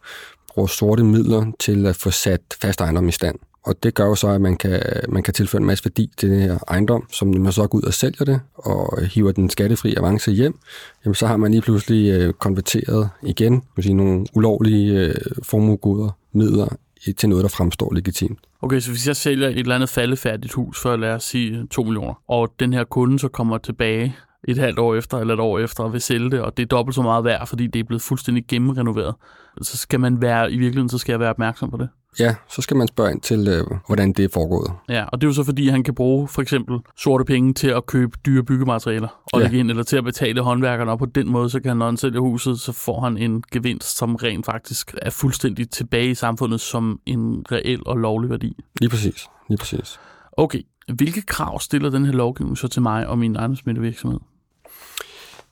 bruger 0.49 0.67
sorte 0.67 1.05
midler 1.05 1.53
til 1.59 1.87
at 1.87 1.97
få 1.97 2.11
sat 2.11 2.41
fast 2.61 2.81
ejendom 2.81 3.09
i 3.09 3.13
stand. 3.13 3.39
Og 3.63 3.83
det 3.83 3.95
gør 3.95 4.07
jo 4.07 4.15
så, 4.15 4.29
at 4.29 4.41
man 4.41 4.57
kan, 4.57 4.83
man 5.09 5.23
kan 5.23 5.35
tilføre 5.35 5.61
en 5.61 5.67
masse 5.67 5.85
værdi 5.85 6.11
til 6.17 6.31
den 6.31 6.41
her 6.41 6.59
ejendom, 6.69 7.07
som 7.13 7.29
når 7.29 7.41
man 7.41 7.53
så 7.53 7.67
går 7.67 7.79
ud 7.79 7.83
og 7.83 7.95
sælger 7.95 8.25
det, 8.25 8.41
og 8.55 9.03
hiver 9.07 9.33
den 9.33 9.51
skattefri 9.51 9.95
avance 9.97 10.31
hjem, 10.31 10.59
jamen 11.05 11.15
så 11.15 11.27
har 11.27 11.37
man 11.37 11.51
lige 11.51 11.63
pludselig 11.63 12.11
øh, 12.11 12.33
konverteret 12.33 13.09
igen 13.23 13.63
sige, 13.81 13.95
nogle 13.95 14.27
ulovlige 14.35 15.07
øh, 15.07 15.15
formuegoder, 15.43 16.11
midler, 16.33 16.77
til 17.17 17.29
noget, 17.29 17.43
der 17.43 17.49
fremstår 17.49 17.95
legitimt. 17.95 18.39
Okay, 18.63 18.81
så 18.81 18.91
hvis 18.91 19.07
jeg 19.07 19.17
sælger 19.17 19.49
et 19.49 19.59
eller 19.59 19.75
andet 19.75 19.89
faldefærdigt 19.89 20.53
hus 20.53 20.83
for, 20.83 20.97
lad 20.97 21.15
os 21.15 21.25
sige, 21.25 21.67
2 21.71 21.83
millioner, 21.83 22.23
og 22.29 22.55
den 22.61 22.73
her 22.73 22.85
kunde 22.85 23.19
så 23.19 23.29
kommer 23.29 23.59
tilbage 23.59 24.17
et 24.49 24.59
halvt 24.59 24.79
år 24.79 24.95
efter 24.95 25.19
eller 25.19 25.35
et 25.35 25.41
år 25.41 25.59
efter 25.59 25.85
og 25.85 25.93
vil 25.93 26.01
sælge 26.01 26.31
det, 26.31 26.41
og 26.41 26.57
det 26.57 26.63
er 26.63 26.67
dobbelt 26.67 26.95
så 26.95 27.03
meget 27.03 27.25
værd, 27.25 27.47
fordi 27.47 27.67
det 27.67 27.81
er 27.81 27.85
blevet 27.85 28.03
fuldstændig 28.03 28.45
gennemrenoveret, 28.49 29.15
så 29.63 29.77
skal 29.77 30.01
man 30.01 30.23
være, 30.23 30.53
i 30.53 30.57
virkeligheden, 30.57 30.89
så 30.89 30.99
skal 30.99 31.13
jeg 31.13 31.21
være 31.21 31.31
opmærksom 31.31 31.71
på 31.71 31.77
det. 31.77 31.89
Ja, 32.19 32.35
så 32.49 32.63
skal 32.63 32.77
man 32.77 32.89
spørge 32.89 33.11
ind 33.11 33.21
til, 33.21 33.49
øh, 33.49 33.65
hvordan 33.87 34.13
det 34.13 34.25
er 34.25 34.29
foregået. 34.33 34.73
Ja, 34.89 35.05
og 35.05 35.21
det 35.21 35.27
er 35.27 35.29
jo 35.29 35.35
så 35.35 35.45
fordi, 35.45 35.69
han 35.69 35.83
kan 35.83 35.95
bruge 35.95 36.29
for 36.29 36.43
eksempel 36.43 36.79
sorte 36.97 37.25
penge 37.25 37.55
til 37.55 37.69
at 37.69 37.87
købe 37.87 38.19
dyre 38.27 38.43
byggematerialer 38.43 39.09
og 39.33 39.41
ja. 39.41 39.45
lægge 39.45 39.59
ind, 39.59 39.71
eller 39.71 39.83
til 39.83 39.97
at 39.97 40.05
betale 40.05 40.41
håndværkerne, 40.41 40.91
og 40.91 40.99
på 40.99 41.07
den 41.07 41.29
måde, 41.29 41.51
så 41.51 41.61
kan 41.61 41.69
han, 41.69 41.77
når 41.77 41.87
han 41.87 41.97
sælger 41.97 42.21
huset, 42.21 42.61
så 42.61 42.73
får 42.73 43.01
han 43.01 43.19
en 43.19 43.43
gevinst, 43.53 43.97
som 43.97 44.15
rent 44.15 44.47
faktisk 44.47 44.95
er 45.03 45.11
fuldstændig 45.11 45.71
tilbage 45.71 46.11
i 46.11 46.15
samfundet 46.15 46.61
som 46.61 47.01
en 47.07 47.45
reel 47.53 47.83
og 47.87 47.97
lovlig 47.97 48.31
værdi. 48.31 48.57
Lige 48.81 48.91
præcis, 48.91 49.27
lige 49.49 49.59
præcis. 49.59 50.01
Okay, 50.33 50.63
hvilke 50.95 51.23
krav 51.23 51.61
stiller 51.61 51.91
den 51.91 52.05
her 52.05 52.13
lovgivning 52.13 52.59
så 52.59 52.69
til 52.69 52.83
mig 52.83 53.07
og 53.07 53.19
min 53.19 53.37
ejendomsmiddelvirksomhed? 53.37 54.21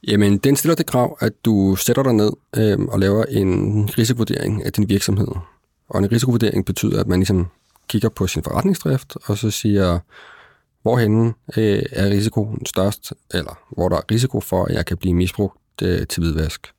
Jamen, 0.09 0.38
den 0.38 0.57
stiller 0.57 0.75
det 0.75 0.87
krav, 0.87 1.17
at 1.21 1.33
du 1.45 1.77
sætter 1.77 2.03
dig 2.03 2.12
ned 2.12 2.33
øh, 2.57 2.79
og 2.79 2.99
laver 2.99 3.25
en 3.25 3.85
risikovurdering 3.99 4.65
af 4.65 4.73
din 4.73 4.88
virksomhed. 4.88 5.29
Og 5.88 5.99
en 5.99 6.12
risikovurdering 6.12 6.66
betyder, 6.66 7.00
at 7.00 7.07
man 7.07 7.18
ligesom 7.18 7.47
kigger 7.88 8.09
på 8.09 8.26
sin 8.26 8.42
forretningsdrift, 8.42 9.16
og 9.26 9.38
så 9.38 9.50
siger, 9.50 9.99
hvorhen 10.83 11.35
øh, 11.57 11.83
er 11.92 12.11
risikoen 12.11 12.66
størst, 12.66 13.12
eller 13.35 13.59
hvor 13.71 13.88
der 13.88 13.97
er 13.97 14.11
risiko 14.11 14.40
for, 14.40 14.64
at 14.64 14.75
jeg 14.75 14.87
kan 14.87 14.97
blive 14.97 15.14
misbrugt 15.14 15.83
øh, 15.83 16.07
til 16.07 16.23
hvidvask. 16.23 16.73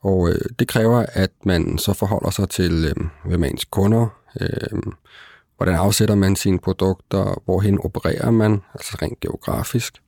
Og 0.00 0.28
øh, 0.28 0.40
det 0.58 0.68
kræver, 0.68 1.06
at 1.12 1.30
man 1.44 1.78
så 1.78 1.92
forholder 1.92 2.30
sig 2.30 2.48
til, 2.48 2.84
øh, 2.84 3.06
hvem 3.24 3.44
er 3.44 3.48
ens 3.48 3.64
kunder, 3.64 4.06
øh, 4.40 4.82
hvordan 5.56 5.74
afsætter 5.74 6.14
man 6.14 6.36
sine 6.36 6.58
produkter, 6.58 7.42
hvorhen 7.44 7.78
opererer 7.84 8.30
man, 8.30 8.60
altså 8.74 8.98
rent 9.02 9.20
geografisk. 9.20 10.02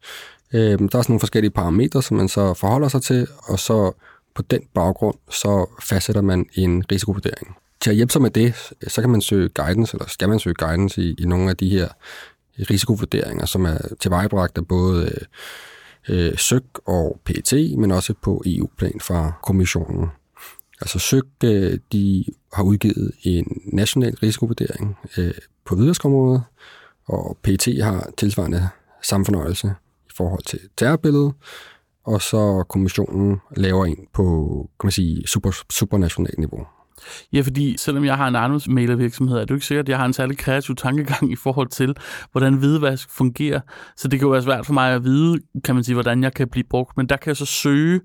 Øh, 0.52 0.60
der 0.60 0.72
er 0.72 0.76
sådan 0.78 1.04
nogle 1.08 1.20
forskellige 1.20 1.50
parametre, 1.50 2.02
som 2.02 2.16
man 2.16 2.28
så 2.28 2.54
forholder 2.54 2.88
sig 2.88 3.02
til, 3.02 3.26
og 3.42 3.58
så 3.58 3.92
på 4.34 4.42
den 4.42 4.60
baggrund, 4.74 5.16
så 5.30 5.66
fastsætter 5.82 6.22
man 6.22 6.46
en 6.54 6.84
risikovurdering 6.92 7.56
til 7.84 7.90
at 7.90 7.96
hjælpe 7.96 8.12
sig 8.12 8.22
med 8.22 8.30
det, 8.30 8.54
så 8.88 9.00
kan 9.00 9.10
man 9.10 9.20
søge 9.20 9.48
guidance, 9.48 9.96
eller 9.96 10.08
skal 10.08 10.28
man 10.28 10.38
søge 10.38 10.54
guidance 10.54 11.02
i, 11.02 11.14
i 11.18 11.24
nogle 11.24 11.50
af 11.50 11.56
de 11.56 11.68
her 11.68 11.88
risikovurderinger, 12.70 13.46
som 13.46 13.64
er 13.64 13.78
tilvejebragt 14.00 14.58
af 14.58 14.66
både 14.66 15.26
øh, 16.08 16.26
øh 16.28 16.36
SØG 16.36 16.64
og 16.86 17.20
PET, 17.24 17.78
men 17.78 17.90
også 17.90 18.14
på 18.22 18.42
EU-plan 18.46 19.00
fra 19.00 19.32
kommissionen. 19.42 20.08
Altså 20.80 20.98
SØG, 20.98 21.44
øh, 21.44 21.78
de 21.92 22.24
har 22.52 22.62
udgivet 22.62 23.12
en 23.22 23.60
national 23.72 24.14
risikovurdering 24.22 24.98
øh, 25.18 25.34
på 25.64 25.74
videreskområdet, 25.74 26.42
og 27.06 27.38
PET 27.42 27.82
har 27.82 28.10
tilsvarende 28.18 28.68
samfornøjelse 29.02 29.74
i 30.06 30.12
forhold 30.14 30.42
til 30.42 30.60
terrorbilledet, 30.76 31.32
og 32.04 32.22
så 32.22 32.64
kommissionen 32.68 33.40
laver 33.56 33.86
en 33.86 34.06
på 34.14 34.68
kan 34.80 34.86
man 34.86 34.92
sige, 34.92 35.26
super, 35.26 35.50
supranationalt 35.70 36.38
niveau. 36.38 36.66
Ja, 37.32 37.40
fordi 37.40 37.76
selvom 37.78 38.04
jeg 38.04 38.16
har 38.16 38.28
en 38.28 38.34
ejendomsmæglervirksomhed, 38.34 39.36
er 39.36 39.40
det 39.40 39.50
jo 39.50 39.54
ikke 39.54 39.66
sikkert, 39.66 39.84
at 39.84 39.88
jeg 39.88 39.98
har 39.98 40.04
en 40.04 40.12
særlig 40.12 40.38
kreativ 40.38 40.76
tankegang 40.76 41.32
i 41.32 41.36
forhold 41.36 41.68
til, 41.68 41.96
hvordan 42.32 42.54
hvidvask 42.54 43.10
fungerer. 43.10 43.60
Så 43.96 44.08
det 44.08 44.18
kan 44.18 44.26
jo 44.26 44.32
være 44.32 44.42
svært 44.42 44.66
for 44.66 44.72
mig 44.72 44.94
at 44.94 45.04
vide, 45.04 45.40
kan 45.64 45.74
man 45.74 45.84
sige, 45.84 45.94
hvordan 45.94 46.22
jeg 46.22 46.34
kan 46.34 46.48
blive 46.48 46.64
brugt. 46.70 46.96
Men 46.96 47.06
der 47.06 47.16
kan 47.16 47.28
jeg 47.28 47.36
så 47.36 47.46
søge 47.46 48.00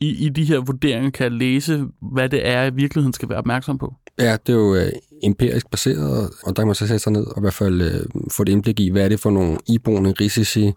i, 0.00 0.26
i 0.26 0.28
de 0.28 0.44
her 0.44 0.58
vurderinger, 0.58 1.10
kan 1.10 1.24
jeg 1.24 1.32
læse, 1.32 1.86
hvad 2.12 2.28
det 2.28 2.48
er, 2.48 2.64
i 2.64 2.74
virkeligheden 2.74 3.12
skal 3.12 3.28
være 3.28 3.38
opmærksom 3.38 3.78
på. 3.78 3.94
Ja, 4.18 4.36
det 4.46 4.52
er 4.52 4.58
jo 4.58 4.74
øh, 4.74 4.92
empirisk 5.22 5.70
baseret, 5.70 6.30
og 6.44 6.56
der 6.56 6.62
kan 6.62 6.66
man 6.66 6.74
så 6.74 6.86
sætte 6.86 6.98
sig 6.98 7.12
ned 7.12 7.26
og 7.26 7.34
i 7.36 7.40
hvert 7.40 7.54
fald 7.54 7.82
øh, 7.82 8.22
få 8.30 8.42
et 8.42 8.48
indblik 8.48 8.80
i, 8.80 8.90
hvad 8.90 9.04
er 9.04 9.08
det 9.08 9.20
for 9.20 9.30
nogle 9.30 9.58
iboende 9.68 10.14
risici, 10.20 10.72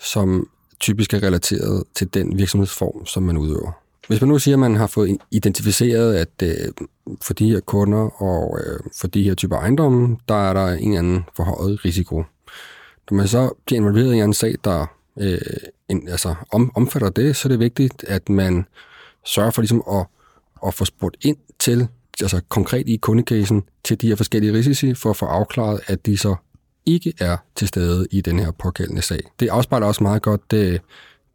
som 0.00 0.46
typisk 0.80 1.14
er 1.14 1.22
relateret 1.22 1.84
til 1.94 2.14
den 2.14 2.38
virksomhedsform, 2.38 3.06
som 3.06 3.22
man 3.22 3.36
udøver. 3.36 3.81
Hvis 4.08 4.20
man 4.20 4.28
nu 4.28 4.38
siger, 4.38 4.54
at 4.54 4.58
man 4.58 4.76
har 4.76 4.86
fået 4.86 5.18
identificeret, 5.30 6.14
at 6.14 6.28
øh, 6.42 6.72
for 7.22 7.34
de 7.34 7.50
her 7.50 7.60
kunder 7.60 8.22
og 8.22 8.60
øh, 8.60 8.80
for 9.00 9.08
de 9.08 9.22
her 9.22 9.34
typer 9.34 9.56
ejendomme, 9.56 10.16
der 10.28 10.34
er 10.34 10.52
der 10.52 10.66
en 10.66 10.88
eller 10.88 10.98
anden 10.98 11.24
forhøjet 11.36 11.84
risiko. 11.84 12.24
Når 13.10 13.16
man 13.16 13.28
så 13.28 13.50
bliver 13.66 13.80
involveret 13.80 14.14
i 14.14 14.18
en 14.18 14.34
sag, 14.34 14.54
der 14.64 14.86
øh, 15.20 15.38
en, 15.88 16.08
altså, 16.08 16.34
om, 16.52 16.72
omfatter 16.74 17.10
det, 17.10 17.36
så 17.36 17.48
er 17.48 17.50
det 17.50 17.60
vigtigt, 17.60 18.04
at 18.04 18.28
man 18.28 18.64
sørger 19.24 19.50
for 19.50 19.62
ligesom 19.62 19.82
at, 19.92 20.06
at 20.66 20.74
få 20.74 20.84
spurgt 20.84 21.16
ind 21.22 21.36
til, 21.58 21.88
altså 22.20 22.40
konkret 22.48 22.88
i 22.88 22.96
kundecasen, 22.96 23.62
til 23.84 24.00
de 24.00 24.08
her 24.08 24.16
forskellige 24.16 24.52
risici, 24.52 24.94
for 24.94 25.10
at 25.10 25.16
få 25.16 25.26
afklaret, 25.26 25.80
at 25.86 26.06
de 26.06 26.16
så 26.16 26.34
ikke 26.86 27.12
er 27.20 27.36
til 27.56 27.68
stede 27.68 28.06
i 28.10 28.20
den 28.20 28.38
her 28.38 28.50
pågældende 28.50 29.02
sag. 29.02 29.20
Det 29.40 29.48
afspejler 29.48 29.86
også 29.86 30.02
meget 30.02 30.22
godt 30.22 30.50
det, 30.50 30.80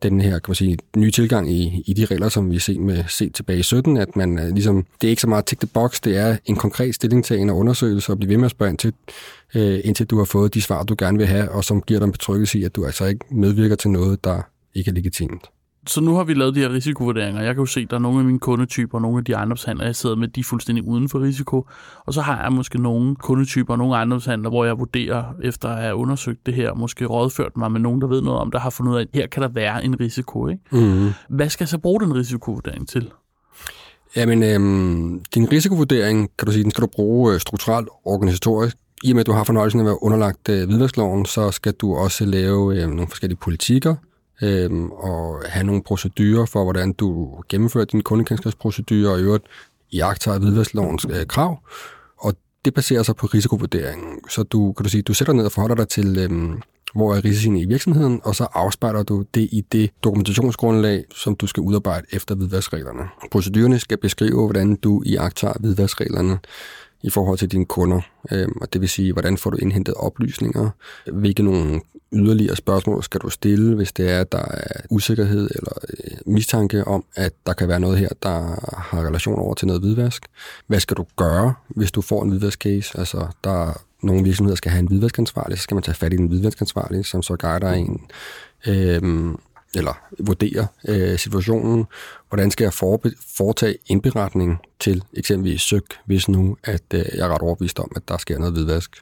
den 0.03 0.21
her, 0.21 0.31
kan 0.31 0.41
man 0.47 0.55
sige, 0.55 0.77
nye 0.97 1.11
tilgang 1.11 1.51
i, 1.51 1.83
i 1.85 1.93
de 1.93 2.05
regler, 2.05 2.29
som 2.29 2.51
vi 2.51 2.59
ser 2.59 2.79
med 2.79 3.03
set 3.07 3.33
tilbage 3.33 3.59
i 3.59 3.63
17, 3.63 3.97
at 3.97 4.15
man 4.15 4.39
uh, 4.39 4.47
ligesom, 4.47 4.85
det 5.01 5.07
er 5.07 5.09
ikke 5.09 5.21
så 5.21 5.27
meget 5.27 5.45
tick 5.45 5.61
the 5.61 5.69
box, 5.73 6.01
det 6.01 6.17
er 6.17 6.37
en 6.45 6.55
konkret 6.55 6.95
stillingtagen 6.95 7.49
og 7.49 7.57
undersøgelse 7.57 8.11
og 8.11 8.17
blive 8.17 8.29
ved 8.29 8.37
med 8.37 8.45
at 8.45 8.51
spørge 8.51 8.69
ind 8.69 8.77
til, 8.77 8.93
øh, 9.55 9.79
indtil 9.83 10.05
du 10.05 10.17
har 10.17 10.25
fået 10.25 10.53
de 10.53 10.61
svar, 10.61 10.83
du 10.83 10.95
gerne 10.97 11.17
vil 11.17 11.27
have, 11.27 11.51
og 11.51 11.63
som 11.63 11.81
giver 11.81 11.99
dig 11.99 12.05
en 12.05 12.11
betryggelse 12.11 12.59
i, 12.59 12.63
at 12.63 12.75
du 12.75 12.85
altså 12.85 13.05
ikke 13.05 13.25
medvirker 13.31 13.75
til 13.75 13.89
noget, 13.89 14.23
der 14.23 14.41
ikke 14.75 14.91
er 14.91 14.95
legitimt 14.95 15.49
så 15.87 16.01
nu 16.01 16.15
har 16.15 16.23
vi 16.23 16.33
lavet 16.33 16.55
de 16.55 16.59
her 16.59 16.69
risikovurderinger. 16.69 17.41
Jeg 17.41 17.55
kan 17.55 17.61
jo 17.61 17.65
se, 17.65 17.79
at 17.79 17.89
der 17.89 17.95
er 17.95 18.01
nogle 18.01 18.19
af 18.19 18.25
mine 18.25 18.39
kundetyper, 18.39 18.99
nogle 18.99 19.17
af 19.17 19.25
de 19.25 19.31
ejendomshandler, 19.31 19.85
jeg 19.85 19.95
sidder 19.95 20.15
med, 20.15 20.27
de 20.27 20.39
er 20.39 20.43
fuldstændig 20.43 20.83
uden 20.83 21.09
for 21.09 21.21
risiko. 21.21 21.65
Og 22.05 22.13
så 22.13 22.21
har 22.21 22.43
jeg 22.43 22.53
måske 22.53 22.81
nogle 22.81 23.15
kundetyper, 23.15 23.75
nogle 23.75 23.95
ejendomshandler, 23.95 24.49
hvor 24.49 24.65
jeg 24.65 24.79
vurderer, 24.79 25.23
efter 25.43 25.69
at 25.69 25.81
have 25.81 25.95
undersøgt 25.95 26.45
det 26.45 26.53
her, 26.53 26.73
måske 26.73 27.05
rådført 27.05 27.57
mig 27.57 27.71
med 27.71 27.79
nogen, 27.79 28.01
der 28.01 28.07
ved 28.07 28.21
noget 28.21 28.39
om, 28.39 28.51
der 28.51 28.59
har 28.59 28.69
fundet 28.69 28.91
ud 28.91 28.97
af, 28.97 29.01
at 29.01 29.07
her 29.13 29.27
kan 29.27 29.43
der 29.43 29.49
være 29.49 29.85
en 29.85 29.99
risiko. 29.99 30.47
Ikke? 30.47 30.61
Mm. 30.71 31.09
Hvad 31.29 31.49
skal 31.49 31.63
jeg 31.63 31.69
så 31.69 31.77
bruge 31.77 32.01
den 32.01 32.15
risikovurdering 32.15 32.87
til? 32.87 33.11
Jamen, 34.15 34.43
øhm, 34.43 35.21
din 35.35 35.51
risikovurdering, 35.51 36.29
kan 36.39 36.45
du 36.45 36.51
sige, 36.51 36.63
den 36.63 36.71
skal 36.71 36.81
du 36.81 36.87
bruge 36.87 37.33
øh, 37.33 37.39
strukturelt 37.39 37.87
organisatorisk. 38.05 38.77
I 39.03 39.11
og 39.11 39.15
med, 39.15 39.21
at 39.21 39.27
du 39.27 39.31
har 39.31 39.43
fornøjelsen 39.43 39.79
af 39.79 39.83
at 39.83 39.85
være 39.85 40.03
underlagt 40.03 40.49
øh, 40.49 40.67
hvidvaskloven, 40.67 41.25
så 41.25 41.51
skal 41.51 41.73
du 41.73 41.95
også 41.95 42.25
lave 42.25 42.81
øh, 42.81 42.89
nogle 42.89 43.07
forskellige 43.07 43.37
politikker, 43.37 43.95
øh, 44.41 44.83
og 44.83 45.43
have 45.45 45.65
nogle 45.65 45.83
procedurer 45.83 46.45
for, 46.45 46.63
hvordan 46.63 46.93
du 46.93 47.29
gennemfører 47.49 47.85
din 47.85 48.01
kundekendskabsprocedure, 48.01 49.11
og 49.11 49.19
i 49.19 49.23
øvrigt 49.23 49.45
i 49.91 49.99
aktager 49.99 50.39
hvidvasklovens 50.39 51.05
øh, 51.09 51.25
krav, 51.25 51.59
og 52.17 52.33
det 52.65 52.73
baserer 52.73 53.03
sig 53.03 53.15
på 53.15 53.25
risikovurderingen. 53.27 54.19
Så 54.29 54.43
du 54.43 54.73
kan 54.73 54.83
du 54.83 54.89
sige, 54.89 55.01
du 55.01 55.13
sætter 55.13 55.33
ned 55.33 55.45
og 55.45 55.51
forholder 55.51 55.75
dig 55.75 55.87
til, 55.87 56.17
øh, 56.17 56.59
hvor 56.93 57.15
er 57.15 57.25
risiciene 57.25 57.61
i 57.61 57.65
virksomheden, 57.65 58.21
og 58.23 58.35
så 58.35 58.47
afspejler 58.53 59.03
du 59.03 59.25
det 59.33 59.41
i 59.41 59.65
det 59.71 59.91
dokumentationsgrundlag, 60.03 61.05
som 61.15 61.35
du 61.35 61.47
skal 61.47 61.61
udarbejde 61.61 62.07
efter 62.11 62.35
hvidvaskreglerne. 62.35 63.03
Procedurerne 63.31 63.79
skal 63.79 63.97
beskrive, 63.97 64.45
hvordan 64.45 64.75
du 64.75 65.03
i 65.05 65.15
aktager 65.15 65.53
hvidvaskreglerne 65.59 66.39
i 67.01 67.09
forhold 67.09 67.37
til 67.37 67.51
dine 67.51 67.65
kunder. 67.65 68.01
Øh, 68.31 68.47
og 68.61 68.73
det 68.73 68.81
vil 68.81 68.89
sige, 68.89 69.13
hvordan 69.13 69.37
får 69.37 69.49
du 69.49 69.57
indhentet 69.57 69.93
oplysninger? 69.93 70.69
Hvilke 71.13 71.43
nogle 71.43 71.81
yderligere 72.13 72.55
spørgsmål 72.55 73.03
skal 73.03 73.21
du 73.21 73.29
stille, 73.29 73.75
hvis 73.75 73.91
det 73.91 74.11
er, 74.11 74.21
at 74.21 74.31
der 74.31 74.45
er 74.51 74.81
usikkerhed 74.89 75.49
eller 75.55 75.71
øh, 75.89 76.17
mistanke 76.25 76.87
om, 76.87 77.05
at 77.15 77.33
der 77.45 77.53
kan 77.53 77.67
være 77.67 77.79
noget 77.79 77.97
her, 77.97 78.09
der 78.23 78.39
har 78.77 79.07
relation 79.07 79.39
over 79.39 79.53
til 79.53 79.67
noget 79.67 79.81
hvidvask? 79.81 80.25
Hvad 80.67 80.79
skal 80.79 80.97
du 80.97 81.05
gøre, 81.15 81.53
hvis 81.67 81.91
du 81.91 82.01
får 82.01 82.23
en 82.23 82.29
hvidvaskcase? 82.29 82.99
Altså, 82.99 83.27
der 83.43 83.83
nogle 84.03 84.23
virksomheder 84.23 84.55
skal 84.55 84.71
have 84.71 84.79
en 84.79 84.87
hvidvaskansvarlig, 84.87 85.57
så 85.57 85.63
skal 85.63 85.75
man 85.75 85.83
tage 85.83 85.95
fat 85.95 86.13
i 86.13 86.15
en 86.15 86.27
hvidvaskansvarlig, 86.27 87.05
som 87.05 87.23
så 87.23 87.35
guider 87.35 87.71
en. 87.71 88.01
Øh, 88.67 89.33
eller 89.75 89.99
vurderer 90.19 90.65
øh, 90.87 91.19
situationen. 91.19 91.85
Hvordan 92.29 92.51
skal 92.51 92.63
jeg 92.63 92.73
foretage 93.37 93.75
indberetning 93.85 94.57
til 94.79 95.03
eksempelvis 95.13 95.61
søg, 95.61 95.81
hvis 96.05 96.29
nu 96.29 96.57
at 96.63 96.83
øh, 96.93 97.05
jeg 97.13 97.25
er 97.27 97.33
ret 97.33 97.41
overbevist 97.41 97.79
om, 97.79 97.91
at 97.95 98.07
der 98.07 98.17
sker 98.17 98.37
noget 98.37 98.53
hvidvask? 98.53 98.95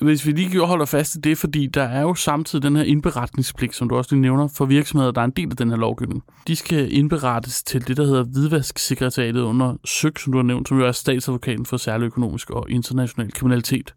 Hvis 0.00 0.26
vi 0.26 0.32
lige 0.32 0.66
holder 0.66 0.84
fast 0.84 1.16
i 1.16 1.18
det, 1.18 1.38
fordi 1.38 1.66
der 1.66 1.82
er 1.82 2.00
jo 2.00 2.14
samtidig 2.14 2.62
den 2.62 2.76
her 2.76 2.82
indberetningspligt, 2.82 3.74
som 3.74 3.88
du 3.88 3.96
også 3.96 4.14
lige 4.14 4.22
nævner, 4.22 4.48
for 4.48 4.64
virksomheder, 4.64 5.10
der 5.12 5.20
er 5.20 5.24
en 5.24 5.30
del 5.30 5.50
af 5.50 5.56
den 5.56 5.70
her 5.70 5.76
lovgivning. 5.76 6.22
De 6.46 6.56
skal 6.56 6.92
indberettes 6.92 7.62
til 7.62 7.88
det, 7.88 7.96
der 7.96 8.04
hedder 8.04 8.22
hvidvasksekretariatet 8.24 9.40
under 9.40 9.76
SØG, 9.84 10.18
som 10.18 10.32
du 10.32 10.38
har 10.38 10.42
nævnt, 10.42 10.68
som 10.68 10.78
jo 10.78 10.86
er 10.86 10.92
statsadvokaten 10.92 11.66
for 11.66 11.76
særlig 11.76 12.06
økonomisk 12.06 12.50
og 12.50 12.70
international 12.70 13.32
kriminalitet. 13.32 13.94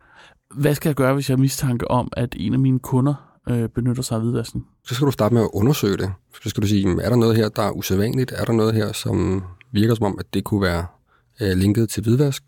Hvad 0.56 0.75
skal 0.75 0.89
jeg 0.89 0.96
gøre, 0.96 1.13
hvis 1.13 1.30
jeg 1.30 1.36
har 1.38 1.41
mistanke 1.41 1.91
om, 1.91 2.10
at 2.18 2.36
en 2.39 2.53
af 2.53 2.60
mine 2.60 2.80
kunder 2.80 3.31
øh, 3.50 3.69
benytter 3.69 4.03
sig 4.03 4.15
af 4.15 4.21
hvidvasken. 4.21 4.65
Så 4.88 4.95
skal 4.95 5.05
du 5.07 5.12
starte 5.12 5.33
med 5.33 5.41
at 5.41 5.50
undersøge 5.53 5.98
det. 5.98 6.13
Så 6.43 6.50
skal 6.50 6.63
du 6.63 6.67
sige, 6.67 7.01
er 7.01 7.10
der 7.10 7.15
noget 7.15 7.36
her, 7.36 7.50
der 7.50 7.62
er 7.62 7.71
usædvanligt? 7.71 8.31
Er 8.31 8.45
der 8.45 8.53
noget 8.53 8.74
her, 8.74 8.91
som 8.91 9.43
virker 9.71 9.95
som 9.95 10.05
om, 10.05 10.19
at 10.19 10.25
det 10.33 10.43
kunne 10.43 10.62
være 10.62 10.86
øh, 11.41 11.57
linket 11.57 11.89
til 11.89 12.03
hvidvask? 12.03 12.43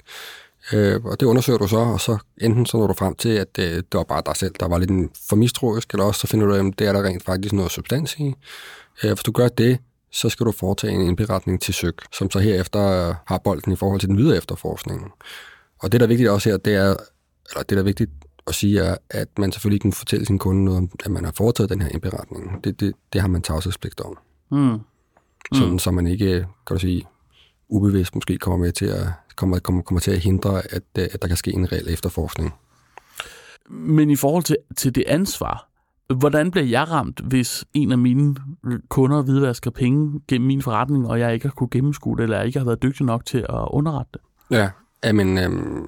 Øh, 0.73 1.05
og 1.05 1.19
det 1.19 1.25
undersøger 1.25 1.59
du 1.59 1.67
så, 1.67 1.77
og 1.77 2.01
så 2.01 2.17
enten 2.41 2.65
så 2.65 2.77
når 2.77 2.87
du 2.87 2.93
frem 2.93 3.15
til, 3.15 3.29
at 3.29 3.59
øh, 3.59 3.65
det 3.65 3.93
var 3.93 4.03
bare 4.03 4.21
dig 4.25 4.35
selv, 4.35 4.53
der 4.59 4.67
var 4.67 4.77
lidt 4.77 5.17
for 5.29 5.35
mistroisk, 5.35 5.91
eller 5.91 6.05
også 6.05 6.19
så 6.19 6.27
finder 6.27 6.47
du, 6.47 6.53
at 6.53 6.79
det 6.79 6.87
er 6.87 6.93
der 6.93 7.03
rent 7.03 7.23
faktisk 7.23 7.53
noget 7.53 7.71
substans 7.71 8.15
i. 8.15 8.33
Øh, 9.03 9.09
hvis 9.11 9.23
du 9.23 9.31
gør 9.31 9.47
det, 9.47 9.79
så 10.11 10.29
skal 10.29 10.45
du 10.45 10.51
foretage 10.51 10.93
en 10.93 11.01
indberetning 11.01 11.61
til 11.61 11.73
søg, 11.73 11.93
som 12.11 12.31
så 12.31 12.39
herefter 12.39 13.09
øh, 13.09 13.15
har 13.25 13.37
bolden 13.37 13.73
i 13.73 13.75
forhold 13.75 13.99
til 13.99 14.09
den 14.09 14.17
videre 14.17 14.37
efterforskning. 14.37 15.11
Og 15.79 15.91
det, 15.91 15.99
der 15.99 16.05
er 16.05 16.07
vigtigt 16.07 16.29
også 16.29 16.49
her, 16.49 16.57
det 16.57 16.73
er, 16.75 16.95
eller 17.49 17.63
det, 17.63 17.69
der 17.69 17.77
er 17.77 17.83
vigtigt 17.83 18.11
at 18.47 18.55
sige, 18.55 18.79
er, 18.79 18.95
at 19.09 19.27
man 19.39 19.51
selvfølgelig 19.51 19.75
ikke 19.75 19.83
kan 19.83 19.93
fortælle 19.93 20.25
sin 20.25 20.39
kunde 20.39 20.65
noget 20.65 20.77
om, 20.77 20.89
at 21.05 21.11
man 21.11 21.25
har 21.25 21.31
foretaget 21.31 21.69
den 21.69 21.81
her 21.81 21.89
indberetning. 21.89 22.63
Det, 22.63 22.79
det, 22.79 22.93
det 23.13 23.21
har 23.21 23.27
man 23.27 23.41
tavshedspligt 23.41 24.01
om. 24.01 24.17
Mm. 24.51 24.57
Mm. 24.57 24.79
Sådan, 25.53 25.79
så 25.79 25.91
man 25.91 26.07
ikke, 26.07 26.47
kan 26.67 26.75
du 26.75 26.79
sige, 26.79 27.05
ubevidst 27.69 28.15
måske 28.15 28.37
kommer, 28.37 28.65
med 28.65 28.71
til 28.71 28.85
at, 28.85 29.07
kommer, 29.35 29.59
kommer, 29.59 29.81
kommer 29.81 29.99
til 29.99 30.11
at 30.11 30.19
hindre, 30.19 30.61
at, 30.73 30.83
at 30.95 31.21
der 31.21 31.27
kan 31.27 31.37
ske 31.37 31.51
en 31.51 31.71
reel 31.71 31.89
efterforskning. 31.89 32.53
Men 33.69 34.09
i 34.09 34.15
forhold 34.15 34.43
til, 34.43 34.57
til 34.77 34.95
det 34.95 35.03
ansvar, 35.07 35.69
hvordan 36.13 36.51
bliver 36.51 36.65
jeg 36.65 36.91
ramt, 36.91 37.19
hvis 37.19 37.65
en 37.73 37.91
af 37.91 37.97
mine 37.97 38.35
kunder 38.89 39.21
hvidvasker 39.21 39.71
penge 39.71 40.21
gennem 40.27 40.47
min 40.47 40.61
forretning, 40.61 41.07
og 41.07 41.19
jeg 41.19 41.33
ikke 41.33 41.45
har 41.45 41.53
kunne 41.53 41.69
gennemskue 41.71 42.17
det, 42.17 42.23
eller 42.23 42.37
jeg 42.37 42.45
ikke 42.45 42.59
har 42.59 42.65
været 42.65 42.83
dygtig 42.83 43.05
nok 43.05 43.25
til 43.25 43.37
at 43.37 43.67
underrette 43.67 44.11
det? 44.13 44.21
Ja, 44.57 44.69
men 45.11 45.37
øhm, 45.37 45.87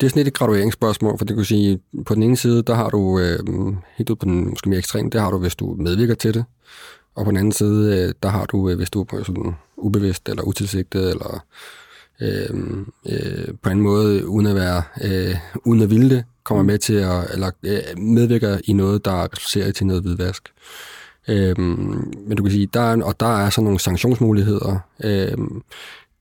det 0.00 0.06
er 0.06 0.10
sådan 0.10 0.26
et 0.26 0.34
gradueringsspørgsmål, 0.34 1.18
for 1.18 1.24
det 1.24 1.36
kan 1.36 1.44
sige, 1.44 1.80
på 2.06 2.14
den 2.14 2.22
ene 2.22 2.36
side, 2.36 2.62
der 2.62 2.74
har 2.74 2.90
du, 2.90 3.18
øh, 3.18 3.38
helt 3.96 4.10
ud 4.10 4.16
på 4.16 4.24
den 4.24 4.48
måske 4.48 4.68
mere 4.68 4.78
ekstrem, 4.78 5.10
det 5.10 5.20
har 5.20 5.30
du, 5.30 5.38
hvis 5.38 5.56
du 5.56 5.74
medvirker 5.78 6.14
til 6.14 6.34
det. 6.34 6.44
Og 7.14 7.24
på 7.24 7.30
den 7.30 7.38
anden 7.38 7.52
side, 7.52 7.98
øh, 7.98 8.14
der 8.22 8.28
har 8.28 8.44
du, 8.44 8.70
øh, 8.70 8.76
hvis 8.76 8.90
du 8.90 9.02
er 9.02 9.22
sådan 9.24 9.54
ubevidst 9.76 10.28
eller 10.28 10.42
utilsigtet, 10.42 11.10
eller 11.10 11.44
øh, 12.20 12.84
øh, 13.08 13.54
på 13.62 13.70
en 13.70 13.80
måde, 13.80 14.26
uden 14.26 14.46
at 14.46 14.54
være, 14.54 14.82
øh, 15.04 15.34
uden 15.64 15.82
at 15.82 15.90
ville 15.90 16.16
det, 16.16 16.24
kommer 16.44 16.62
med 16.64 16.78
til 16.78 16.94
at, 16.94 17.30
eller 17.32 17.50
øh, 17.62 17.98
medvirker 17.98 18.58
i 18.64 18.72
noget, 18.72 19.04
der 19.04 19.32
resulterer 19.32 19.72
til 19.72 19.86
noget 19.86 20.02
hvidvask. 20.02 20.52
Øh, 21.28 21.58
men 21.58 22.36
du 22.36 22.42
kan 22.42 22.52
sige, 22.52 22.68
der 22.74 22.80
er, 22.80 23.02
og 23.02 23.20
der 23.20 23.44
er 23.44 23.50
sådan 23.50 23.64
nogle 23.64 23.80
sanktionsmuligheder. 23.80 24.78
Øh, 25.04 25.38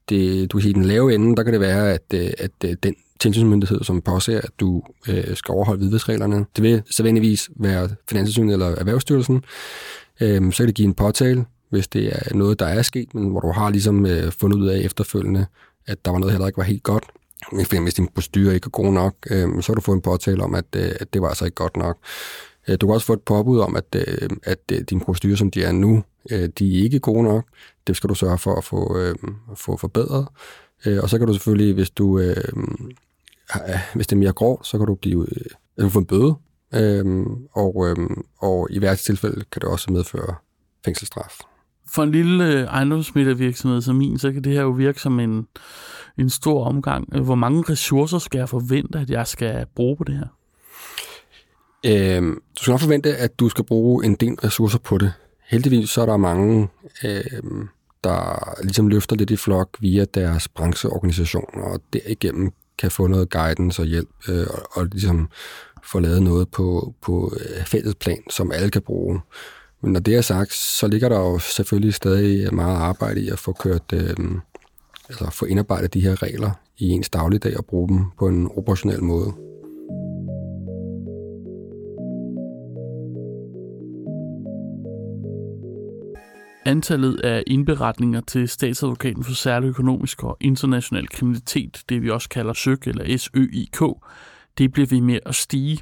det, 0.10 0.51
du 0.51 0.58
kan 0.58 0.62
sige, 0.62 0.74
den 0.74 0.86
lave 0.86 1.15
ende, 1.15 1.36
der 1.36 1.44
kan 1.44 1.53
det 1.53 1.62
være, 1.62 1.94
at, 1.94 2.03
øh, 2.13 2.32
at, 2.38 2.51
øh, 2.65 2.75
den 2.84 2.96
tilsynsmyndighed, 3.20 3.84
som 3.84 4.02
påser, 4.02 4.38
at 4.38 4.50
du 4.60 4.84
øh, 5.10 5.36
skal 5.36 5.52
overholde 5.52 5.78
hvidvaskreglerne. 5.78 6.46
Det 6.56 6.64
vil 6.64 6.84
sædvanligvis 6.92 7.50
være 7.56 7.90
Finanstilsynet 8.10 8.54
eller 8.54 8.68
Erhvervsstyrelsen. 8.68 9.44
Øh, 10.22 10.52
så 10.52 10.58
kan 10.58 10.68
det 10.68 10.76
give 10.76 10.88
en 10.88 10.94
påtale, 10.94 11.46
hvis 11.70 11.88
det 11.88 12.08
er 12.08 12.36
noget, 12.36 12.60
der 12.60 12.66
er 12.66 12.82
sket, 12.82 13.16
men 13.16 13.30
hvor 13.30 13.40
du 13.40 13.52
har 13.52 13.70
ligesom 13.70 14.06
øh, 14.06 14.32
fundet 14.32 14.58
ud 14.58 14.68
af 14.68 14.80
efterfølgende, 14.80 15.46
at 15.88 16.06
der 16.06 16.12
var 16.12 16.20
noget 16.20 16.40
der 16.40 16.48
ikke 16.48 16.58
var 16.58 16.64
helt 16.64 16.84
godt. 16.84 17.04
Hvis 17.84 17.94
din 17.94 18.08
procedur 18.08 18.52
ikke 18.52 18.66
er 18.66 18.70
god 18.70 18.94
nok, 18.94 19.16
øh, 19.32 19.62
så 19.62 19.72
har 19.72 19.76
du 19.76 19.82
fået 19.82 19.96
en 19.96 20.02
påtale 20.02 20.44
om, 20.44 20.56
at, 20.56 20.66
øh, 20.76 20.92
at 21.00 21.14
det 21.14 21.22
var 21.22 21.28
altså 21.28 21.46
ikke 21.46 21.56
godt 21.56 21.78
nok. 21.78 21.98
Øh, 22.68 22.78
du 22.82 22.88
kan 22.88 22.94
også 22.94 23.06
få 23.06 23.14
et 23.14 23.22
påbud 23.22 23.60
om, 23.60 23.76
at, 23.76 23.96
øh, 23.96 24.30
at 24.44 24.60
øh, 24.72 24.82
dine 24.90 25.02
procedurer, 25.02 25.36
som 25.36 25.52
de 25.52 25.64
er 25.64 25.72
nu, 25.72 26.04
øh, 26.32 26.50
de 26.60 26.80
er 26.80 26.84
ikke 26.84 27.00
gode 27.00 27.24
nok. 27.24 27.46
Det 27.88 27.96
skal 27.96 28.10
du 28.10 28.16
sørge 28.16 28.38
for 28.38 28.56
at 28.56 28.64
få, 28.64 28.98
øh, 28.98 29.16
få 29.56 29.78
forbedret. 29.78 30.28
Øh, 30.86 31.04
og 31.04 31.10
så 31.10 31.18
kan 31.18 31.28
du 31.28 31.34
selvfølgelig, 31.34 31.74
hvis 31.74 31.90
du 31.90 32.20
øh, 32.20 32.36
hvis 33.96 34.08
det 34.08 34.16
er 34.16 34.20
mere 34.20 34.34
grov, 34.34 34.64
så 34.64 34.78
kan 34.78 34.88
du 34.88 34.96
blive 34.96 35.28
øh, 35.78 35.90
få 35.90 36.00
en 36.00 36.06
bøde, 36.06 36.36
øh, 36.74 37.25
og, 37.54 37.88
øh, 37.88 38.10
og 38.38 38.68
i 38.72 38.80
hvert 38.80 38.98
tilfælde 38.98 39.36
kan 39.52 39.62
det 39.62 39.70
også 39.70 39.92
medføre 39.92 40.36
fængselsstraf. 40.86 41.40
For 41.88 42.04
en 42.04 42.12
lille 42.12 42.46
øh, 42.46 42.64
ejendomsmiddelvirksomhed 42.64 43.82
som 43.82 43.96
min, 43.96 44.20
så 44.20 44.32
kan 44.32 44.44
det 44.44 44.52
her 44.52 44.62
jo 44.62 44.70
virke 44.70 45.02
som 45.02 45.20
en, 45.20 45.48
en 46.18 46.30
stor 46.30 46.66
omgang. 46.66 47.22
Hvor 47.22 47.36
mange 47.36 47.64
ressourcer 47.70 48.20
skal 48.20 48.38
jeg 48.38 48.50
forvente, 48.50 49.00
at 49.00 49.10
jeg 49.10 49.28
skal 49.28 49.66
bruge 49.75 49.98
på 49.98 50.04
det 50.04 50.16
her? 50.16 50.28
Øh, 51.86 52.24
du 52.34 52.62
skal 52.64 52.72
nok 52.72 52.80
forvente, 52.80 53.16
at 53.16 53.40
du 53.40 53.50
skal 53.50 53.66
bruge 53.66 54.06
en 54.06 54.16
del 54.16 54.34
ressourcer 54.34 54.80
på 54.80 54.98
det. 54.98 55.14
Heldigvis 55.48 55.90
så 55.90 56.02
er 56.02 56.06
der 56.06 56.18
mange, 56.18 56.68
øh, 57.04 57.42
der 58.04 58.54
ligesom 58.64 58.88
løfter 58.88 59.16
lidt 59.16 59.32
i 59.32 59.36
flok 59.36 59.78
via 59.80 60.06
deres 60.14 60.48
brancheorganisationer, 60.48 61.64
og 61.64 61.82
derigennem 61.94 62.52
kan 62.77 62.91
få 62.91 63.08
noget 63.08 63.29
guidance 63.29 63.82
og 63.82 63.86
hjælp, 63.86 64.10
øh, 64.29 64.48
og, 64.50 64.67
og 64.72 64.86
ligesom 64.86 65.29
få 65.84 66.00
lavet 66.00 66.24
noget 66.24 66.50
på, 66.50 66.94
på 67.01 67.34
øh, 67.39 67.65
fælles 67.65 67.96
plan, 67.96 68.24
som 68.29 68.51
alle 68.51 68.70
kan 68.70 68.82
bruge. 68.82 69.22
Men 69.82 69.94
når 69.94 70.00
det 70.00 70.15
er 70.15 70.22
sagt, 70.22 70.53
så 70.53 70.88
ligger 70.88 71.10
der 71.10 71.20
jo 71.20 71.39
selvfølgelig 71.39 71.94
stadig 71.94 72.53
meget 72.53 72.75
arbejde 72.75 73.22
i 73.22 73.29
at 73.29 73.39
få 73.39 73.53
kørt, 73.53 73.94
øh, 73.94 74.15
altså 75.10 75.29
få 75.29 75.46
indarbejdet 75.46 75.94
de 75.94 76.01
her 76.01 76.24
regler 76.24 76.51
i 76.77 76.89
ens 76.89 77.10
dagligdag 77.10 77.58
og 77.58 77.65
bruge 77.65 77.89
dem 77.89 78.05
på 78.20 78.27
en 78.27 78.50
operationel 78.58 79.03
måde. 79.03 79.34
Antallet 86.68 87.20
af 87.20 87.44
indberetninger 87.48 88.22
til 88.22 88.50
statsadvokaten 88.50 89.24
for 89.24 89.34
særlig 89.34 89.68
økonomisk 89.68 90.24
og 90.24 90.38
international 90.42 91.10
kriminalitet, 91.10 91.84
det 91.90 92.02
vi 92.02 92.10
også 92.10 92.30
kalder 92.30 92.54
SØK 92.54 92.88
eller 92.88 93.18
SØIK, 93.18 93.82
det 94.58 94.72
bliver 94.72 94.88
ved 94.88 95.02
med 95.02 95.20
at 95.26 95.36
stige. 95.36 95.80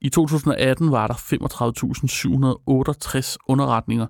I 0.00 0.08
2018 0.08 0.90
var 0.90 1.06
der 1.06 1.14
35.768 1.14 3.36
underretninger, 3.48 4.06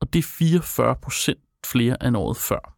og 0.00 0.12
det 0.12 0.18
er 0.18 0.28
44 0.38 0.94
procent 1.02 1.38
flere 1.66 2.06
end 2.06 2.16
året 2.16 2.36
før. 2.36 2.76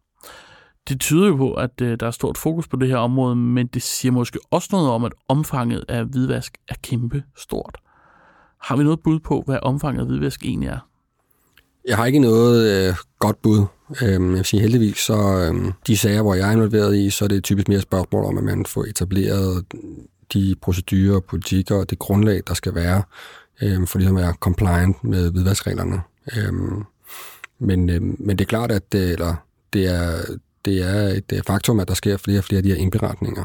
Det 0.89 0.99
tyder 0.99 1.27
jo 1.27 1.35
på, 1.35 1.53
at 1.53 1.81
øh, 1.81 1.99
der 1.99 2.07
er 2.07 2.11
stort 2.11 2.37
fokus 2.37 2.67
på 2.67 2.77
det 2.77 2.87
her 2.87 2.97
område, 2.97 3.35
men 3.35 3.67
det 3.67 3.81
siger 3.81 4.11
måske 4.11 4.39
også 4.51 4.69
noget 4.71 4.89
om, 4.89 5.03
at 5.03 5.11
omfanget 5.27 5.85
af 5.89 6.05
hvidvask 6.05 6.57
er 6.67 6.75
kæmpe 6.83 7.23
stort. 7.37 7.77
Har 8.61 8.75
vi 8.75 8.83
noget 8.83 8.99
bud 9.03 9.19
på, 9.19 9.43
hvad 9.45 9.59
omfanget 9.61 10.01
af 10.01 10.07
hvidvask 10.07 10.45
egentlig 10.45 10.69
er? 10.69 10.79
Jeg 11.87 11.97
har 11.97 12.05
ikke 12.05 12.19
noget 12.19 12.87
øh, 12.89 12.95
godt 13.19 13.41
bud. 13.41 13.65
Øhm, 14.01 14.29
jeg 14.29 14.37
vil 14.37 14.45
sige 14.45 14.61
heldigvis, 14.61 14.97
så 14.97 15.13
øh, 15.13 15.71
de 15.87 15.97
sager, 15.97 16.21
hvor 16.21 16.35
jeg 16.35 16.47
er 16.47 16.51
involveret 16.51 16.95
i, 16.95 17.09
så 17.09 17.25
er 17.25 17.29
det 17.29 17.43
typisk 17.43 17.67
mere 17.67 17.81
spørgsmål 17.81 18.25
om, 18.25 18.37
at 18.37 18.43
man 18.43 18.65
får 18.65 18.83
etableret 18.83 19.65
de 20.33 20.55
procedurer, 20.61 21.19
politikker 21.19 21.75
og 21.75 21.89
det 21.89 21.99
grundlag, 21.99 22.41
der 22.47 22.53
skal 22.53 22.75
være, 22.75 23.03
øh, 23.61 23.87
for 23.87 23.97
ligesom 23.97 24.17
at 24.17 24.23
være 24.23 24.33
compliant 24.33 25.03
med 25.03 25.31
hvidvaskreglerne. 25.31 26.01
Øhm, 26.37 26.83
men, 27.59 27.89
øh, 27.89 28.01
men 28.01 28.37
det 28.37 28.41
er 28.41 28.49
klart, 28.49 28.71
at 28.71 28.91
det, 28.91 29.11
eller, 29.11 29.35
det, 29.73 29.85
er, 29.85 30.21
det 30.65 30.81
er 30.81 31.07
et 31.07 31.31
øh, 31.33 31.41
faktum, 31.47 31.79
at 31.79 31.87
der 31.87 31.93
sker 31.93 32.17
flere 32.17 32.37
og 32.37 32.43
flere 32.43 32.57
af 32.57 32.63
de 32.63 32.69
her 32.69 32.75
indberetninger. 32.75 33.43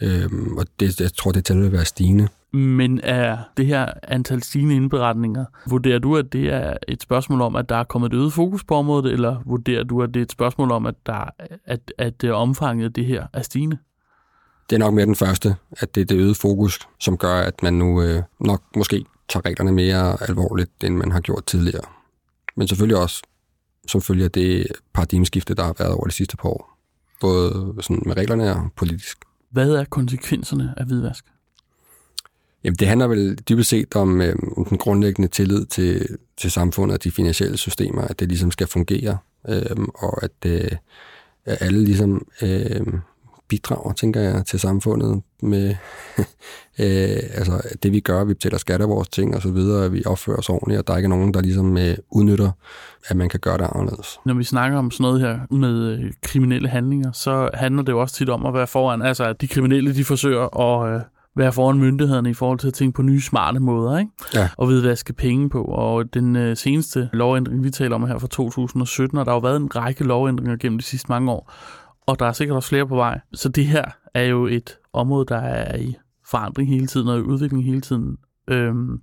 Øhm, 0.00 0.56
og 0.56 0.66
det, 0.80 1.00
jeg 1.00 1.14
tror, 1.14 1.32
det 1.32 1.44
tal 1.44 1.62
vil 1.62 1.72
være 1.72 1.84
stigende. 1.84 2.28
Men 2.56 3.00
er 3.02 3.38
det 3.56 3.66
her 3.66 3.92
antal 4.02 4.42
stigende 4.42 4.74
indberetninger, 4.74 5.44
vurderer 5.66 5.98
du, 5.98 6.16
at 6.16 6.32
det 6.32 6.52
er 6.52 6.76
et 6.88 7.02
spørgsmål 7.02 7.40
om, 7.40 7.56
at 7.56 7.68
der 7.68 7.76
er 7.76 7.84
kommet 7.84 8.12
et 8.12 8.16
øget 8.16 8.32
fokus 8.32 8.64
på 8.64 8.74
området, 8.74 9.12
eller 9.12 9.42
vurderer 9.46 9.84
du, 9.84 10.02
at 10.02 10.14
det 10.14 10.20
er 10.20 10.24
et 10.24 10.32
spørgsmål 10.32 10.70
om, 10.70 10.86
at, 10.86 10.94
der, 11.06 11.30
at, 11.64 11.92
at 11.98 12.24
omfanget 12.24 12.84
af 12.84 12.92
det 12.92 13.04
her 13.04 13.26
er 13.32 13.42
stigende? 13.42 13.78
Det 14.70 14.76
er 14.76 14.80
nok 14.80 14.94
mere 14.94 15.06
den 15.06 15.14
første, 15.14 15.56
at 15.70 15.94
det 15.94 16.00
er 16.00 16.04
det 16.04 16.16
øgede 16.16 16.34
fokus, 16.34 16.88
som 17.00 17.16
gør, 17.16 17.34
at 17.34 17.62
man 17.62 17.74
nu 17.74 18.02
øh, 18.02 18.22
nok 18.40 18.62
måske 18.76 19.04
tager 19.28 19.46
reglerne 19.46 19.72
mere 19.72 20.22
alvorligt, 20.28 20.84
end 20.84 20.96
man 20.96 21.12
har 21.12 21.20
gjort 21.20 21.46
tidligere. 21.46 21.84
Men 22.56 22.68
selvfølgelig 22.68 23.02
også 23.02 23.22
som 23.88 24.00
følger 24.00 24.28
det 24.28 24.66
paradigmeskifte, 24.94 25.54
der 25.54 25.64
har 25.64 25.74
været 25.78 25.92
over 25.92 26.04
de 26.04 26.12
sidste 26.12 26.36
par 26.36 26.48
år. 26.48 26.78
Både 27.20 27.74
sådan 27.80 28.02
med 28.06 28.16
reglerne 28.16 28.56
og 28.56 28.70
politisk. 28.76 29.18
Hvad 29.50 29.70
er 29.70 29.84
konsekvenserne 29.84 30.74
af 30.76 30.86
hvidvask? 30.86 31.24
Jamen, 32.66 32.76
det 32.76 32.88
handler 32.88 33.06
vel 33.06 33.38
dybest 33.48 33.70
set 33.70 33.96
om, 33.96 34.20
øh, 34.20 34.34
om 34.56 34.64
den 34.64 34.78
grundlæggende 34.78 35.28
tillid 35.28 35.66
til, 35.66 36.16
til 36.36 36.50
samfundet 36.50 36.94
og 36.94 37.04
de 37.04 37.10
finansielle 37.10 37.56
systemer, 37.56 38.02
at 38.02 38.20
det 38.20 38.28
ligesom 38.28 38.50
skal 38.50 38.66
fungere, 38.66 39.18
øh, 39.48 39.76
og 39.94 40.24
at 40.24 40.30
øh, 40.46 40.70
alle 41.46 41.84
ligesom 41.84 42.26
øh, 42.42 42.86
bidrager, 43.48 43.92
tænker 43.92 44.20
jeg, 44.20 44.46
til 44.46 44.60
samfundet 44.60 45.22
med 45.42 45.68
øh, 46.80 47.22
altså 47.34 47.62
det, 47.82 47.92
vi 47.92 48.00
gør. 48.00 48.24
Vi 48.24 48.34
betaler 48.34 48.58
skat 48.58 48.80
af 48.80 48.88
vores 48.88 49.08
ting 49.08 49.34
og 49.34 49.42
så 49.42 49.50
videre, 49.50 49.84
at 49.84 49.92
vi 49.92 50.02
opfører 50.06 50.36
os 50.36 50.48
ordentligt, 50.48 50.78
og 50.78 50.86
der 50.86 50.92
er 50.92 50.96
ikke 50.96 51.08
nogen, 51.08 51.34
der 51.34 51.40
ligesom 51.40 51.78
øh, 51.78 51.96
udnytter, 52.10 52.50
at 53.08 53.16
man 53.16 53.28
kan 53.28 53.40
gøre 53.40 53.58
det 53.58 53.68
anderledes. 53.74 54.18
Når 54.24 54.34
vi 54.34 54.44
snakker 54.44 54.78
om 54.78 54.90
sådan 54.90 55.04
noget 55.04 55.20
her 55.20 55.38
med 55.50 55.98
øh, 55.98 56.12
kriminelle 56.22 56.68
handlinger, 56.68 57.12
så 57.12 57.50
handler 57.54 57.82
det 57.82 57.92
jo 57.92 58.00
også 58.00 58.14
tit 58.14 58.28
om 58.28 58.46
at 58.46 58.54
være 58.54 58.66
foran. 58.66 59.02
Altså, 59.02 59.24
at 59.24 59.40
de 59.40 59.48
kriminelle, 59.48 59.94
de 59.94 60.04
forsøger 60.04 60.60
at... 60.60 60.94
Øh 60.94 61.00
være 61.36 61.52
foran 61.52 61.78
myndighederne 61.78 62.30
i 62.30 62.34
forhold 62.34 62.58
til 62.58 62.68
at 62.68 62.74
tænke 62.74 62.96
på 62.96 63.02
nye 63.02 63.20
smarte 63.20 63.60
måder, 63.60 63.98
ikke? 63.98 64.10
Ja. 64.34 64.48
Og 64.56 64.98
skal 64.98 65.14
penge 65.14 65.50
på. 65.50 65.64
Og 65.64 66.14
den 66.14 66.36
øh, 66.36 66.56
seneste 66.56 67.08
lovændring, 67.12 67.64
vi 67.64 67.70
taler 67.70 67.94
om 67.94 68.06
her 68.06 68.18
fra 68.18 68.26
2017, 68.26 69.18
og 69.18 69.26
der 69.26 69.32
har 69.32 69.36
jo 69.36 69.40
været 69.40 69.56
en 69.56 69.76
række 69.76 70.04
lovændringer 70.04 70.56
gennem 70.56 70.78
de 70.78 70.84
sidste 70.84 71.08
mange 71.08 71.32
år, 71.32 71.52
og 72.06 72.18
der 72.18 72.26
er 72.26 72.32
sikkert 72.32 72.56
også 72.56 72.68
flere 72.68 72.86
på 72.86 72.96
vej. 72.96 73.20
Så 73.32 73.48
det 73.48 73.66
her 73.66 73.84
er 74.14 74.24
jo 74.24 74.46
et 74.46 74.78
område, 74.92 75.26
der 75.28 75.36
er 75.36 75.76
i 75.76 75.96
forandring 76.26 76.68
hele 76.68 76.86
tiden 76.86 77.08
og 77.08 77.18
i 77.18 77.22
udvikling 77.22 77.64
hele 77.64 77.80
tiden. 77.80 78.16
Øhm, 78.48 79.00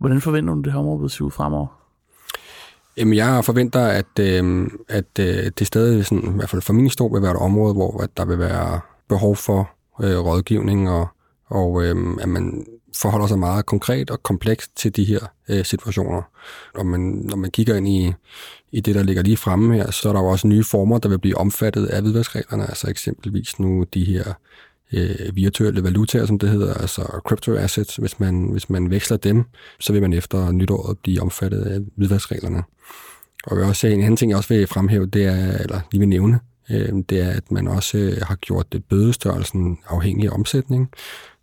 hvordan 0.00 0.20
forventer 0.20 0.54
du, 0.54 0.60
det 0.60 0.72
her 0.72 0.78
område 0.78 1.00
vil 1.00 1.10
se 1.10 1.24
ud 1.24 1.30
fremover? 1.30 1.66
Jamen, 2.96 3.14
jeg 3.14 3.44
forventer, 3.44 3.80
at, 3.80 4.18
øh, 4.20 4.68
at 4.88 5.18
øh, 5.20 5.50
det 5.58 5.66
stadig, 5.66 6.06
sådan, 6.06 6.32
i 6.34 6.36
hvert 6.36 6.50
fald 6.50 6.62
for 6.62 6.72
min 6.72 6.84
historie, 6.84 7.12
vil 7.12 7.22
være 7.22 7.30
et 7.30 7.36
område, 7.36 7.74
hvor 7.74 8.02
at 8.02 8.16
der 8.16 8.24
vil 8.24 8.38
være 8.38 8.80
behov 9.08 9.36
for 9.36 9.70
øh, 10.02 10.18
rådgivning 10.18 10.90
og 10.90 11.08
og 11.48 11.84
øh, 11.84 12.16
at 12.20 12.28
man 12.28 12.66
forholder 12.96 13.26
sig 13.26 13.38
meget 13.38 13.66
konkret 13.66 14.10
og 14.10 14.22
komplekst 14.22 14.76
til 14.76 14.96
de 14.96 15.04
her 15.04 15.20
øh, 15.48 15.64
situationer. 15.64 16.22
Og 16.74 16.86
man, 16.86 17.00
når 17.00 17.36
man 17.36 17.50
kigger 17.50 17.76
ind 17.76 17.88
i, 17.88 18.12
i 18.72 18.80
det, 18.80 18.94
der 18.94 19.02
ligger 19.02 19.22
lige 19.22 19.36
fremme 19.36 19.74
her, 19.74 19.90
så 19.90 20.08
er 20.08 20.12
der 20.12 20.20
jo 20.20 20.26
også 20.26 20.46
nye 20.46 20.64
former, 20.64 20.98
der 20.98 21.08
vil 21.08 21.18
blive 21.18 21.38
omfattet 21.38 21.86
af 21.86 22.02
hvidvaskreglerne, 22.02 22.66
altså 22.66 22.90
eksempelvis 22.90 23.58
nu 23.58 23.84
de 23.94 24.04
her 24.04 24.32
øh, 24.92 25.36
virtuelle 25.36 25.84
valutaer, 25.84 26.26
som 26.26 26.38
det 26.38 26.48
hedder, 26.48 26.74
altså 26.74 27.02
crypto 27.02 27.54
assets. 27.54 27.96
Hvis 27.96 28.20
man, 28.20 28.48
hvis 28.52 28.70
man 28.70 28.90
veksler 28.90 29.16
dem, 29.16 29.44
så 29.80 29.92
vil 29.92 30.02
man 30.02 30.12
efter 30.12 30.50
nytåret 30.52 30.98
blive 30.98 31.22
omfattet 31.22 31.62
af 31.62 31.80
hvidvaskreglerne. 31.96 32.62
Og 33.44 33.58
jeg 33.58 33.66
også 33.66 33.86
en 33.86 34.00
anden 34.00 34.16
ting, 34.16 34.30
jeg 34.30 34.38
også 34.38 34.54
vil 34.54 34.66
fremhæve, 34.66 35.06
det 35.06 35.24
er, 35.24 35.58
eller 35.58 35.80
lige 35.92 36.00
vil 36.00 36.08
nævne, 36.08 36.40
øh, 36.70 36.92
det 37.08 37.20
er, 37.20 37.30
at 37.30 37.50
man 37.50 37.68
også 37.68 37.98
øh, 37.98 38.16
har 38.22 38.36
gjort 38.36 38.72
det 38.72 38.84
bødestørrelsen 38.84 39.78
afhængig 39.88 40.26
af 40.28 40.34
omsætning. 40.34 40.90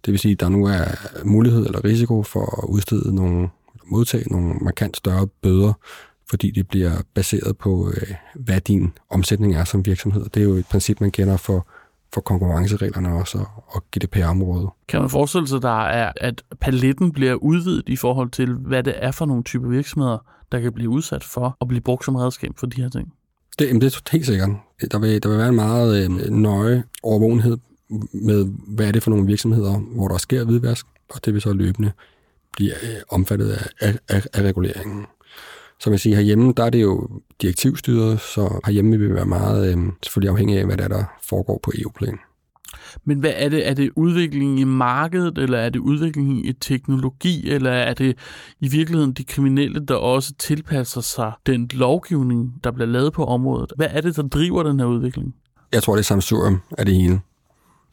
Det 0.05 0.11
vil 0.11 0.19
sige, 0.19 0.31
at 0.31 0.39
der 0.39 0.49
nu 0.49 0.65
er 0.65 0.85
mulighed 1.23 1.65
eller 1.65 1.83
risiko 1.83 2.23
for 2.23 2.63
at 2.63 2.69
udstede 2.69 3.15
nogle, 3.15 3.49
modtage 3.85 4.31
nogle 4.31 4.53
markant 4.61 4.97
større 4.97 5.27
bøder, 5.27 5.73
fordi 6.29 6.51
det 6.51 6.67
bliver 6.67 6.91
baseret 7.13 7.57
på, 7.57 7.91
øh, 7.97 8.13
hvad 8.35 8.61
din 8.61 8.93
omsætning 9.09 9.55
er 9.55 9.63
som 9.63 9.85
virksomhed. 9.85 10.25
Det 10.33 10.39
er 10.39 10.43
jo 10.43 10.53
et 10.53 10.65
princip, 10.65 11.01
man 11.01 11.11
kender 11.11 11.37
for, 11.37 11.67
for 12.13 12.21
konkurrencereglerne 12.21 13.13
også 13.13 13.45
og 13.67 13.83
GDPR-området. 13.91 14.69
Kan 14.87 14.99
man 14.99 15.09
forestille 15.09 15.47
sig, 15.47 15.61
der 15.61 15.85
er, 15.85 16.11
at 16.15 16.43
paletten 16.61 17.11
bliver 17.11 17.33
udvidet 17.33 17.89
i 17.89 17.95
forhold 17.95 18.29
til, 18.29 18.53
hvad 18.53 18.83
det 18.83 18.93
er 18.97 19.11
for 19.11 19.25
nogle 19.25 19.43
typer 19.43 19.67
virksomheder, 19.67 20.17
der 20.51 20.59
kan 20.59 20.73
blive 20.73 20.89
udsat 20.89 21.23
for 21.23 21.57
at 21.61 21.67
blive 21.67 21.81
brugt 21.81 22.05
som 22.05 22.15
redskab 22.15 22.51
for 22.57 22.67
de 22.67 22.81
her 22.81 22.89
ting? 22.89 23.13
Det, 23.59 23.81
det 23.81 23.95
er 23.95 24.11
helt 24.11 24.25
sikkert. 24.25 24.49
Der 24.91 24.99
vil, 24.99 25.23
der 25.23 25.29
vil 25.29 25.37
være 25.37 25.49
en 25.49 25.55
meget 25.55 26.03
øh, 26.03 26.29
nøje 26.29 26.83
overvågenhed 27.03 27.57
med, 28.13 28.47
hvad 28.67 28.87
er 28.87 28.91
det 28.91 29.03
for 29.03 29.09
nogle 29.09 29.25
virksomheder, 29.25 29.77
hvor 29.77 30.07
der 30.07 30.17
sker 30.17 30.43
hvidvask, 30.43 30.85
og 31.09 31.25
det 31.25 31.33
vil 31.33 31.41
så 31.41 31.53
løbende 31.53 31.91
blive 32.53 32.71
øh, 32.71 33.01
omfattet 33.09 33.49
af, 33.49 33.67
af, 33.79 33.99
af, 34.09 34.25
af 34.33 34.41
reguleringen. 34.41 35.05
Som 35.79 35.91
jeg 35.91 35.99
siger, 35.99 36.15
herhjemme, 36.15 36.53
der 36.57 36.63
er 36.63 36.69
det 36.69 36.81
jo 36.81 37.09
direktivstyret, 37.41 38.19
så 38.19 38.59
herhjemme 38.65 38.97
vil 38.97 39.09
vi 39.09 39.13
være 39.13 39.25
meget 39.25 39.77
øh, 39.77 39.83
selvfølgelig 40.03 40.29
afhængig 40.29 40.59
af, 40.59 40.65
hvad 40.65 40.77
der, 40.77 40.83
er, 40.83 40.87
der 40.87 41.03
foregår 41.23 41.59
på 41.63 41.71
EU-plan. 41.75 42.17
Men 43.03 43.19
hvad 43.19 43.33
er 43.35 43.49
det? 43.49 43.67
Er 43.67 43.73
det 43.73 43.91
udviklingen 43.95 44.57
i 44.57 44.63
markedet, 44.63 45.37
eller 45.37 45.57
er 45.57 45.69
det 45.69 45.79
udviklingen 45.79 46.45
i 46.45 46.53
teknologi, 46.53 47.49
eller 47.49 47.71
er 47.71 47.93
det 47.93 48.17
i 48.59 48.67
virkeligheden 48.67 49.13
de 49.13 49.23
kriminelle, 49.23 49.85
der 49.85 49.95
også 49.95 50.33
tilpasser 50.39 51.01
sig 51.01 51.31
den 51.45 51.69
lovgivning, 51.73 52.53
der 52.63 52.71
bliver 52.71 52.87
lavet 52.87 53.13
på 53.13 53.25
området? 53.25 53.73
Hvad 53.75 53.87
er 53.89 54.01
det, 54.01 54.15
der 54.15 54.23
driver 54.27 54.63
den 54.63 54.79
her 54.79 54.87
udvikling? 54.87 55.35
Jeg 55.73 55.83
tror, 55.83 55.93
det 55.93 55.99
er 55.99 56.03
samsurium 56.03 56.61
af 56.77 56.85
det 56.85 56.95
hele 56.95 57.19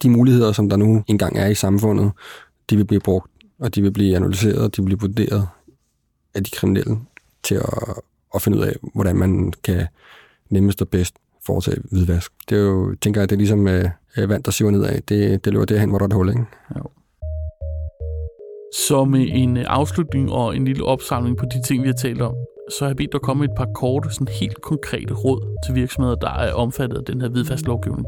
de 0.03 0.11
muligheder, 0.11 0.53
som 0.53 0.69
der 0.69 0.77
nu 0.77 1.05
engang 1.07 1.39
er 1.39 1.47
i 1.47 1.55
samfundet, 1.55 2.11
de 2.71 2.77
vil 2.77 2.85
blive 2.85 3.01
brugt, 3.01 3.31
og 3.59 3.75
de 3.75 3.83
vil 3.83 3.93
blive 3.93 4.17
analyseret, 4.17 4.59
og 4.59 4.77
de 4.77 4.83
vil 4.83 4.87
blive 4.87 5.01
vurderet 5.01 5.49
af 6.35 6.45
de 6.45 6.51
kriminelle 6.51 6.99
til 7.43 7.55
at, 7.55 7.95
at 8.35 8.43
finde 8.43 8.59
ud 8.59 8.63
af, 8.63 8.77
hvordan 8.95 9.17
man 9.17 9.53
kan 9.65 9.87
nemmest 10.51 10.83
og 10.83 10.89
bedst 10.89 11.15
foretage 11.47 11.83
hvidvask. 11.91 12.33
Det 12.49 12.59
er 12.59 12.63
jo, 12.63 12.95
tænker 13.01 13.21
jeg, 13.21 13.31
det 13.31 13.37
er 13.37 13.39
ligesom 13.39 13.69
øh, 13.69 13.85
øh 14.17 14.29
vand, 14.29 14.43
der 14.43 14.51
siver 14.51 14.71
nedad. 14.71 15.01
Det, 15.01 15.45
det 15.45 15.53
løber 15.53 15.65
derhen, 15.65 15.89
hvor 15.89 15.99
der 15.99 16.05
er 16.05 16.09
et 16.09 16.15
hul, 16.15 16.29
ikke? 16.29 16.45
Jo. 16.77 16.83
Så 18.75 19.05
med 19.05 19.27
en 19.31 19.57
afslutning 19.57 20.33
og 20.33 20.57
en 20.57 20.65
lille 20.65 20.85
opsamling 20.85 21.37
på 21.37 21.45
de 21.45 21.63
ting, 21.63 21.83
vi 21.83 21.89
har 21.89 21.95
talt 21.95 22.23
om, 22.23 22.35
så 22.71 22.85
har 22.85 22.89
jeg 22.89 22.97
bedt 22.97 23.13
dig 23.13 23.21
komme 23.21 23.45
et 23.45 23.51
par 23.57 23.69
korte, 23.75 24.11
sådan 24.11 24.29
helt 24.41 24.63
konkrete 24.63 25.15
råd 25.15 25.57
til 25.67 25.75
virksomheder, 25.75 26.15
der 26.15 26.31
er 26.31 26.53
omfattet 26.53 26.99
af 26.99 27.05
den 27.05 27.21
her 27.21 27.29
hvidvasklovgivning. 27.29 28.07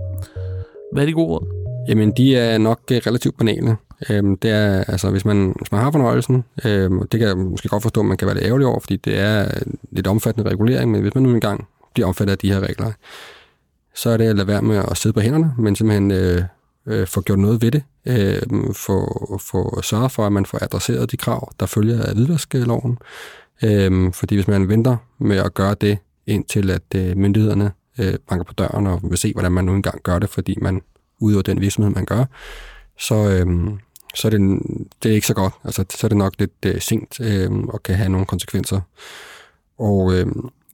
Hvad 0.92 1.02
er 1.02 1.06
de 1.06 1.12
gode 1.12 1.26
råd? 1.26 1.53
Jamen, 1.88 2.12
de 2.16 2.36
er 2.36 2.58
nok 2.58 2.80
øh, 2.92 3.00
relativt 3.06 3.36
banale. 3.38 3.76
Øhm, 4.10 4.36
det 4.36 4.50
er, 4.50 4.84
altså, 4.84 5.10
hvis 5.10 5.24
man, 5.24 5.54
hvis 5.58 5.72
man 5.72 5.80
har 5.80 5.90
fornøjelsen, 5.90 6.44
øhm, 6.64 7.08
det 7.08 7.20
kan 7.20 7.28
jeg 7.28 7.36
måske 7.36 7.68
godt 7.68 7.82
forstå, 7.82 8.00
at 8.00 8.06
man 8.06 8.16
kan 8.16 8.26
være 8.26 8.34
lidt 8.34 8.46
ærgerlig 8.46 8.66
over, 8.66 8.80
fordi 8.80 8.96
det 8.96 9.18
er 9.18 9.48
lidt 9.90 10.06
omfattende 10.06 10.50
regulering, 10.50 10.90
men 10.90 11.00
hvis 11.00 11.14
man 11.14 11.22
nu 11.22 11.30
engang 11.30 11.68
bliver 11.94 12.06
omfattet 12.06 12.32
af 12.32 12.38
de 12.38 12.52
her 12.52 12.60
regler, 12.60 12.92
så 13.94 14.10
er 14.10 14.16
det 14.16 14.24
at 14.24 14.36
lade 14.36 14.48
være 14.48 14.62
med 14.62 14.76
at 14.90 14.96
sidde 14.96 15.12
på 15.12 15.20
hænderne, 15.20 15.54
men 15.58 15.76
simpelthen 15.76 16.10
øh, 16.10 16.42
øh, 16.86 17.06
få 17.06 17.20
gjort 17.20 17.38
noget 17.38 17.62
ved 17.62 17.70
det, 17.70 17.82
øh, 18.06 18.74
få, 18.74 19.38
få 19.40 19.82
sørget 19.82 20.12
for, 20.12 20.26
at 20.26 20.32
man 20.32 20.46
får 20.46 20.58
adresseret 20.62 21.10
de 21.10 21.16
krav, 21.16 21.52
der 21.60 21.66
følger 21.66 22.02
af 22.02 22.14
hvidvaskloven. 22.14 22.98
Øh, 23.64 24.12
fordi 24.12 24.34
hvis 24.34 24.48
man 24.48 24.68
venter 24.68 24.96
med 25.18 25.36
at 25.36 25.54
gøre 25.54 25.74
det, 25.80 25.98
indtil 26.26 26.70
at 26.70 26.94
øh, 26.96 27.16
myndighederne 27.16 27.72
øh, 27.98 28.14
banker 28.28 28.44
på 28.44 28.52
døren 28.52 28.86
og 28.86 29.00
vil 29.02 29.18
se, 29.18 29.32
hvordan 29.32 29.52
man 29.52 29.64
nu 29.64 29.72
engang 29.72 30.02
gør 30.02 30.18
det, 30.18 30.30
fordi 30.30 30.58
man 30.60 30.82
udøver 31.24 31.42
den 31.42 31.60
virksomhed, 31.60 31.90
man 31.94 32.04
gør, 32.04 32.24
så, 32.98 33.14
øh, 33.14 33.46
så 34.14 34.28
er 34.28 34.30
det, 34.30 34.40
det 35.02 35.10
er 35.10 35.14
ikke 35.14 35.26
så 35.26 35.34
godt. 35.34 35.54
Altså, 35.64 35.84
så 35.90 36.06
er 36.06 36.08
det 36.08 36.18
nok 36.18 36.34
lidt 36.38 36.52
øh, 36.66 36.80
sent 36.80 37.20
øh, 37.20 37.50
og 37.52 37.82
kan 37.82 37.94
have 37.94 38.08
nogle 38.08 38.26
konsekvenser. 38.26 38.80
Og, 39.78 40.14
øh, 40.14 40.26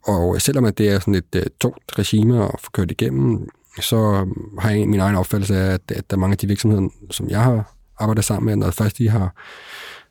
og 0.02 0.40
selvom 0.42 0.64
at 0.64 0.78
det 0.78 0.88
er 0.88 0.98
sådan 0.98 1.14
et 1.14 1.34
øh, 1.36 1.42
tungt 1.60 1.98
regime 1.98 2.44
at 2.44 2.60
få 2.60 2.70
kørt 2.70 2.90
igennem, 2.90 3.48
så 3.80 4.26
har 4.58 4.70
jeg 4.70 4.88
min 4.88 5.00
egen 5.00 5.16
opfattelse 5.16 5.56
af, 5.56 5.74
at, 5.74 5.80
at 5.90 6.10
der 6.10 6.16
er 6.16 6.20
mange 6.20 6.32
af 6.32 6.38
de 6.38 6.46
virksomheder, 6.46 6.88
som 7.10 7.28
jeg 7.28 7.42
har 7.42 7.74
arbejdet 7.98 8.24
sammen 8.24 8.46
med, 8.46 8.56
når 8.56 8.70
først 8.70 8.98
de 8.98 9.08
har, 9.08 9.34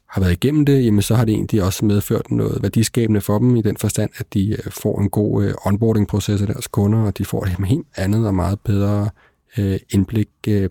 har 0.10 0.22
været 0.22 0.32
igennem 0.32 0.66
det, 0.66 0.86
jamen 0.86 1.02
så 1.02 1.16
har 1.16 1.26
det 1.26 1.34
egentlig 1.34 1.64
også 1.64 1.86
medført 1.86 2.32
noget 2.32 2.62
værdiskabende 2.62 3.22
for 3.22 3.40
dem 3.40 3.56
i 3.56 3.62
den 3.62 3.78
forstand, 3.78 4.10
at 4.18 4.34
de 4.34 4.50
øh, 4.50 4.72
får 4.72 5.02
en 5.02 5.10
god 5.10 5.44
øh, 5.44 5.54
onboarding-proces 5.66 6.42
af 6.42 6.48
deres 6.48 6.68
kunder, 6.68 7.00
og 7.00 7.18
de 7.18 7.26
får 7.26 7.44
et 7.44 7.66
helt 7.66 7.88
andet 7.96 8.28
og 8.28 8.36
meget 8.36 8.60
bedre 8.60 9.10
øh, 9.58 9.80
indblik 9.90 10.30
øh, 10.48 10.70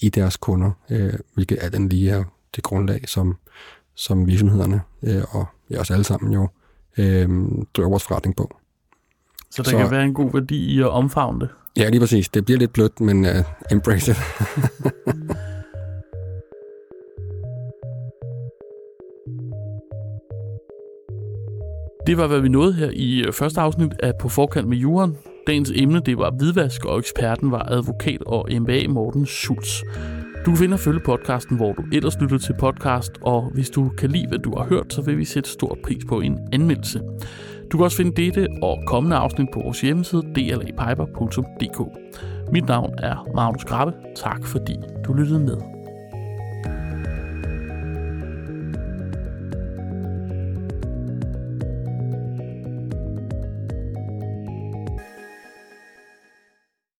i 0.00 0.08
deres 0.08 0.36
kunder, 0.36 0.70
øh, 0.90 1.14
hvilket 1.34 1.58
er 1.60 1.68
den 1.68 1.88
lige 1.88 2.10
er 2.10 2.24
det 2.56 2.64
grundlag, 2.64 3.08
som, 3.08 3.36
som 3.94 4.26
virksomhederne 4.26 4.80
øh, 5.02 5.22
og 5.30 5.46
ja, 5.70 5.80
os 5.80 5.90
alle 5.90 6.04
sammen 6.04 6.32
jo 6.32 6.48
øh, 6.98 7.28
driver 7.74 7.88
vores 7.88 8.02
forretning 8.02 8.36
på. 8.36 8.56
Så 9.50 9.62
der 9.62 9.70
så, 9.70 9.76
kan 9.76 9.90
være 9.90 10.04
en 10.04 10.14
god 10.14 10.32
værdi 10.32 10.74
i 10.74 10.80
at 10.80 10.88
omfavne 10.88 11.40
det? 11.40 11.48
Ja, 11.76 11.88
lige 11.88 12.00
præcis. 12.00 12.28
Det 12.28 12.44
bliver 12.44 12.58
lidt 12.58 12.72
blødt, 12.72 13.00
men 13.00 13.24
uh, 13.24 13.30
embrace 13.70 14.10
it. 14.10 14.16
Det 22.06 22.16
var, 22.16 22.26
hvad 22.26 22.40
vi 22.40 22.48
nåede 22.48 22.72
her 22.72 22.90
i 22.92 23.24
øh, 23.26 23.32
første 23.32 23.60
afsnit 23.60 23.92
af 24.02 24.12
På 24.20 24.28
Forkant 24.28 24.68
med 24.68 24.76
Juren. 24.76 25.16
Dagens 25.46 25.72
emne 25.74 26.00
det 26.00 26.18
var 26.18 26.30
hvidvask, 26.30 26.84
og 26.84 26.98
eksperten 26.98 27.50
var 27.50 27.68
advokat 27.70 28.22
og 28.26 28.48
MBA 28.60 28.88
Morten 28.88 29.26
Schulz. 29.26 29.82
Du 30.46 30.50
kan 30.50 30.56
finde 30.56 30.74
og 30.74 30.80
følge 30.80 31.00
podcasten, 31.00 31.56
hvor 31.56 31.72
du 31.72 31.84
ellers 31.92 32.20
lytter 32.20 32.38
til 32.38 32.54
podcast, 32.58 33.12
og 33.22 33.50
hvis 33.54 33.70
du 33.70 33.88
kan 33.98 34.10
lide, 34.10 34.28
hvad 34.28 34.38
du 34.38 34.56
har 34.56 34.64
hørt, 34.64 34.92
så 34.92 35.02
vil 35.02 35.18
vi 35.18 35.24
sætte 35.24 35.50
stor 35.50 35.78
pris 35.84 36.04
på 36.08 36.20
en 36.20 36.38
anmeldelse. 36.52 37.00
Du 37.72 37.76
kan 37.76 37.84
også 37.84 37.96
finde 37.96 38.22
dette 38.22 38.48
og 38.62 38.82
kommende 38.86 39.16
afsnit 39.16 39.48
på 39.52 39.60
vores 39.60 39.80
hjemmeside 39.80 40.22
dlapiper.dk. 40.34 41.80
Mit 42.52 42.66
navn 42.68 42.94
er 42.98 43.28
Magnus 43.34 43.64
Grabbe. 43.64 43.92
Tak 44.16 44.46
fordi 44.46 44.76
du 45.06 45.12
lyttede 45.12 45.40
med. 45.40 45.75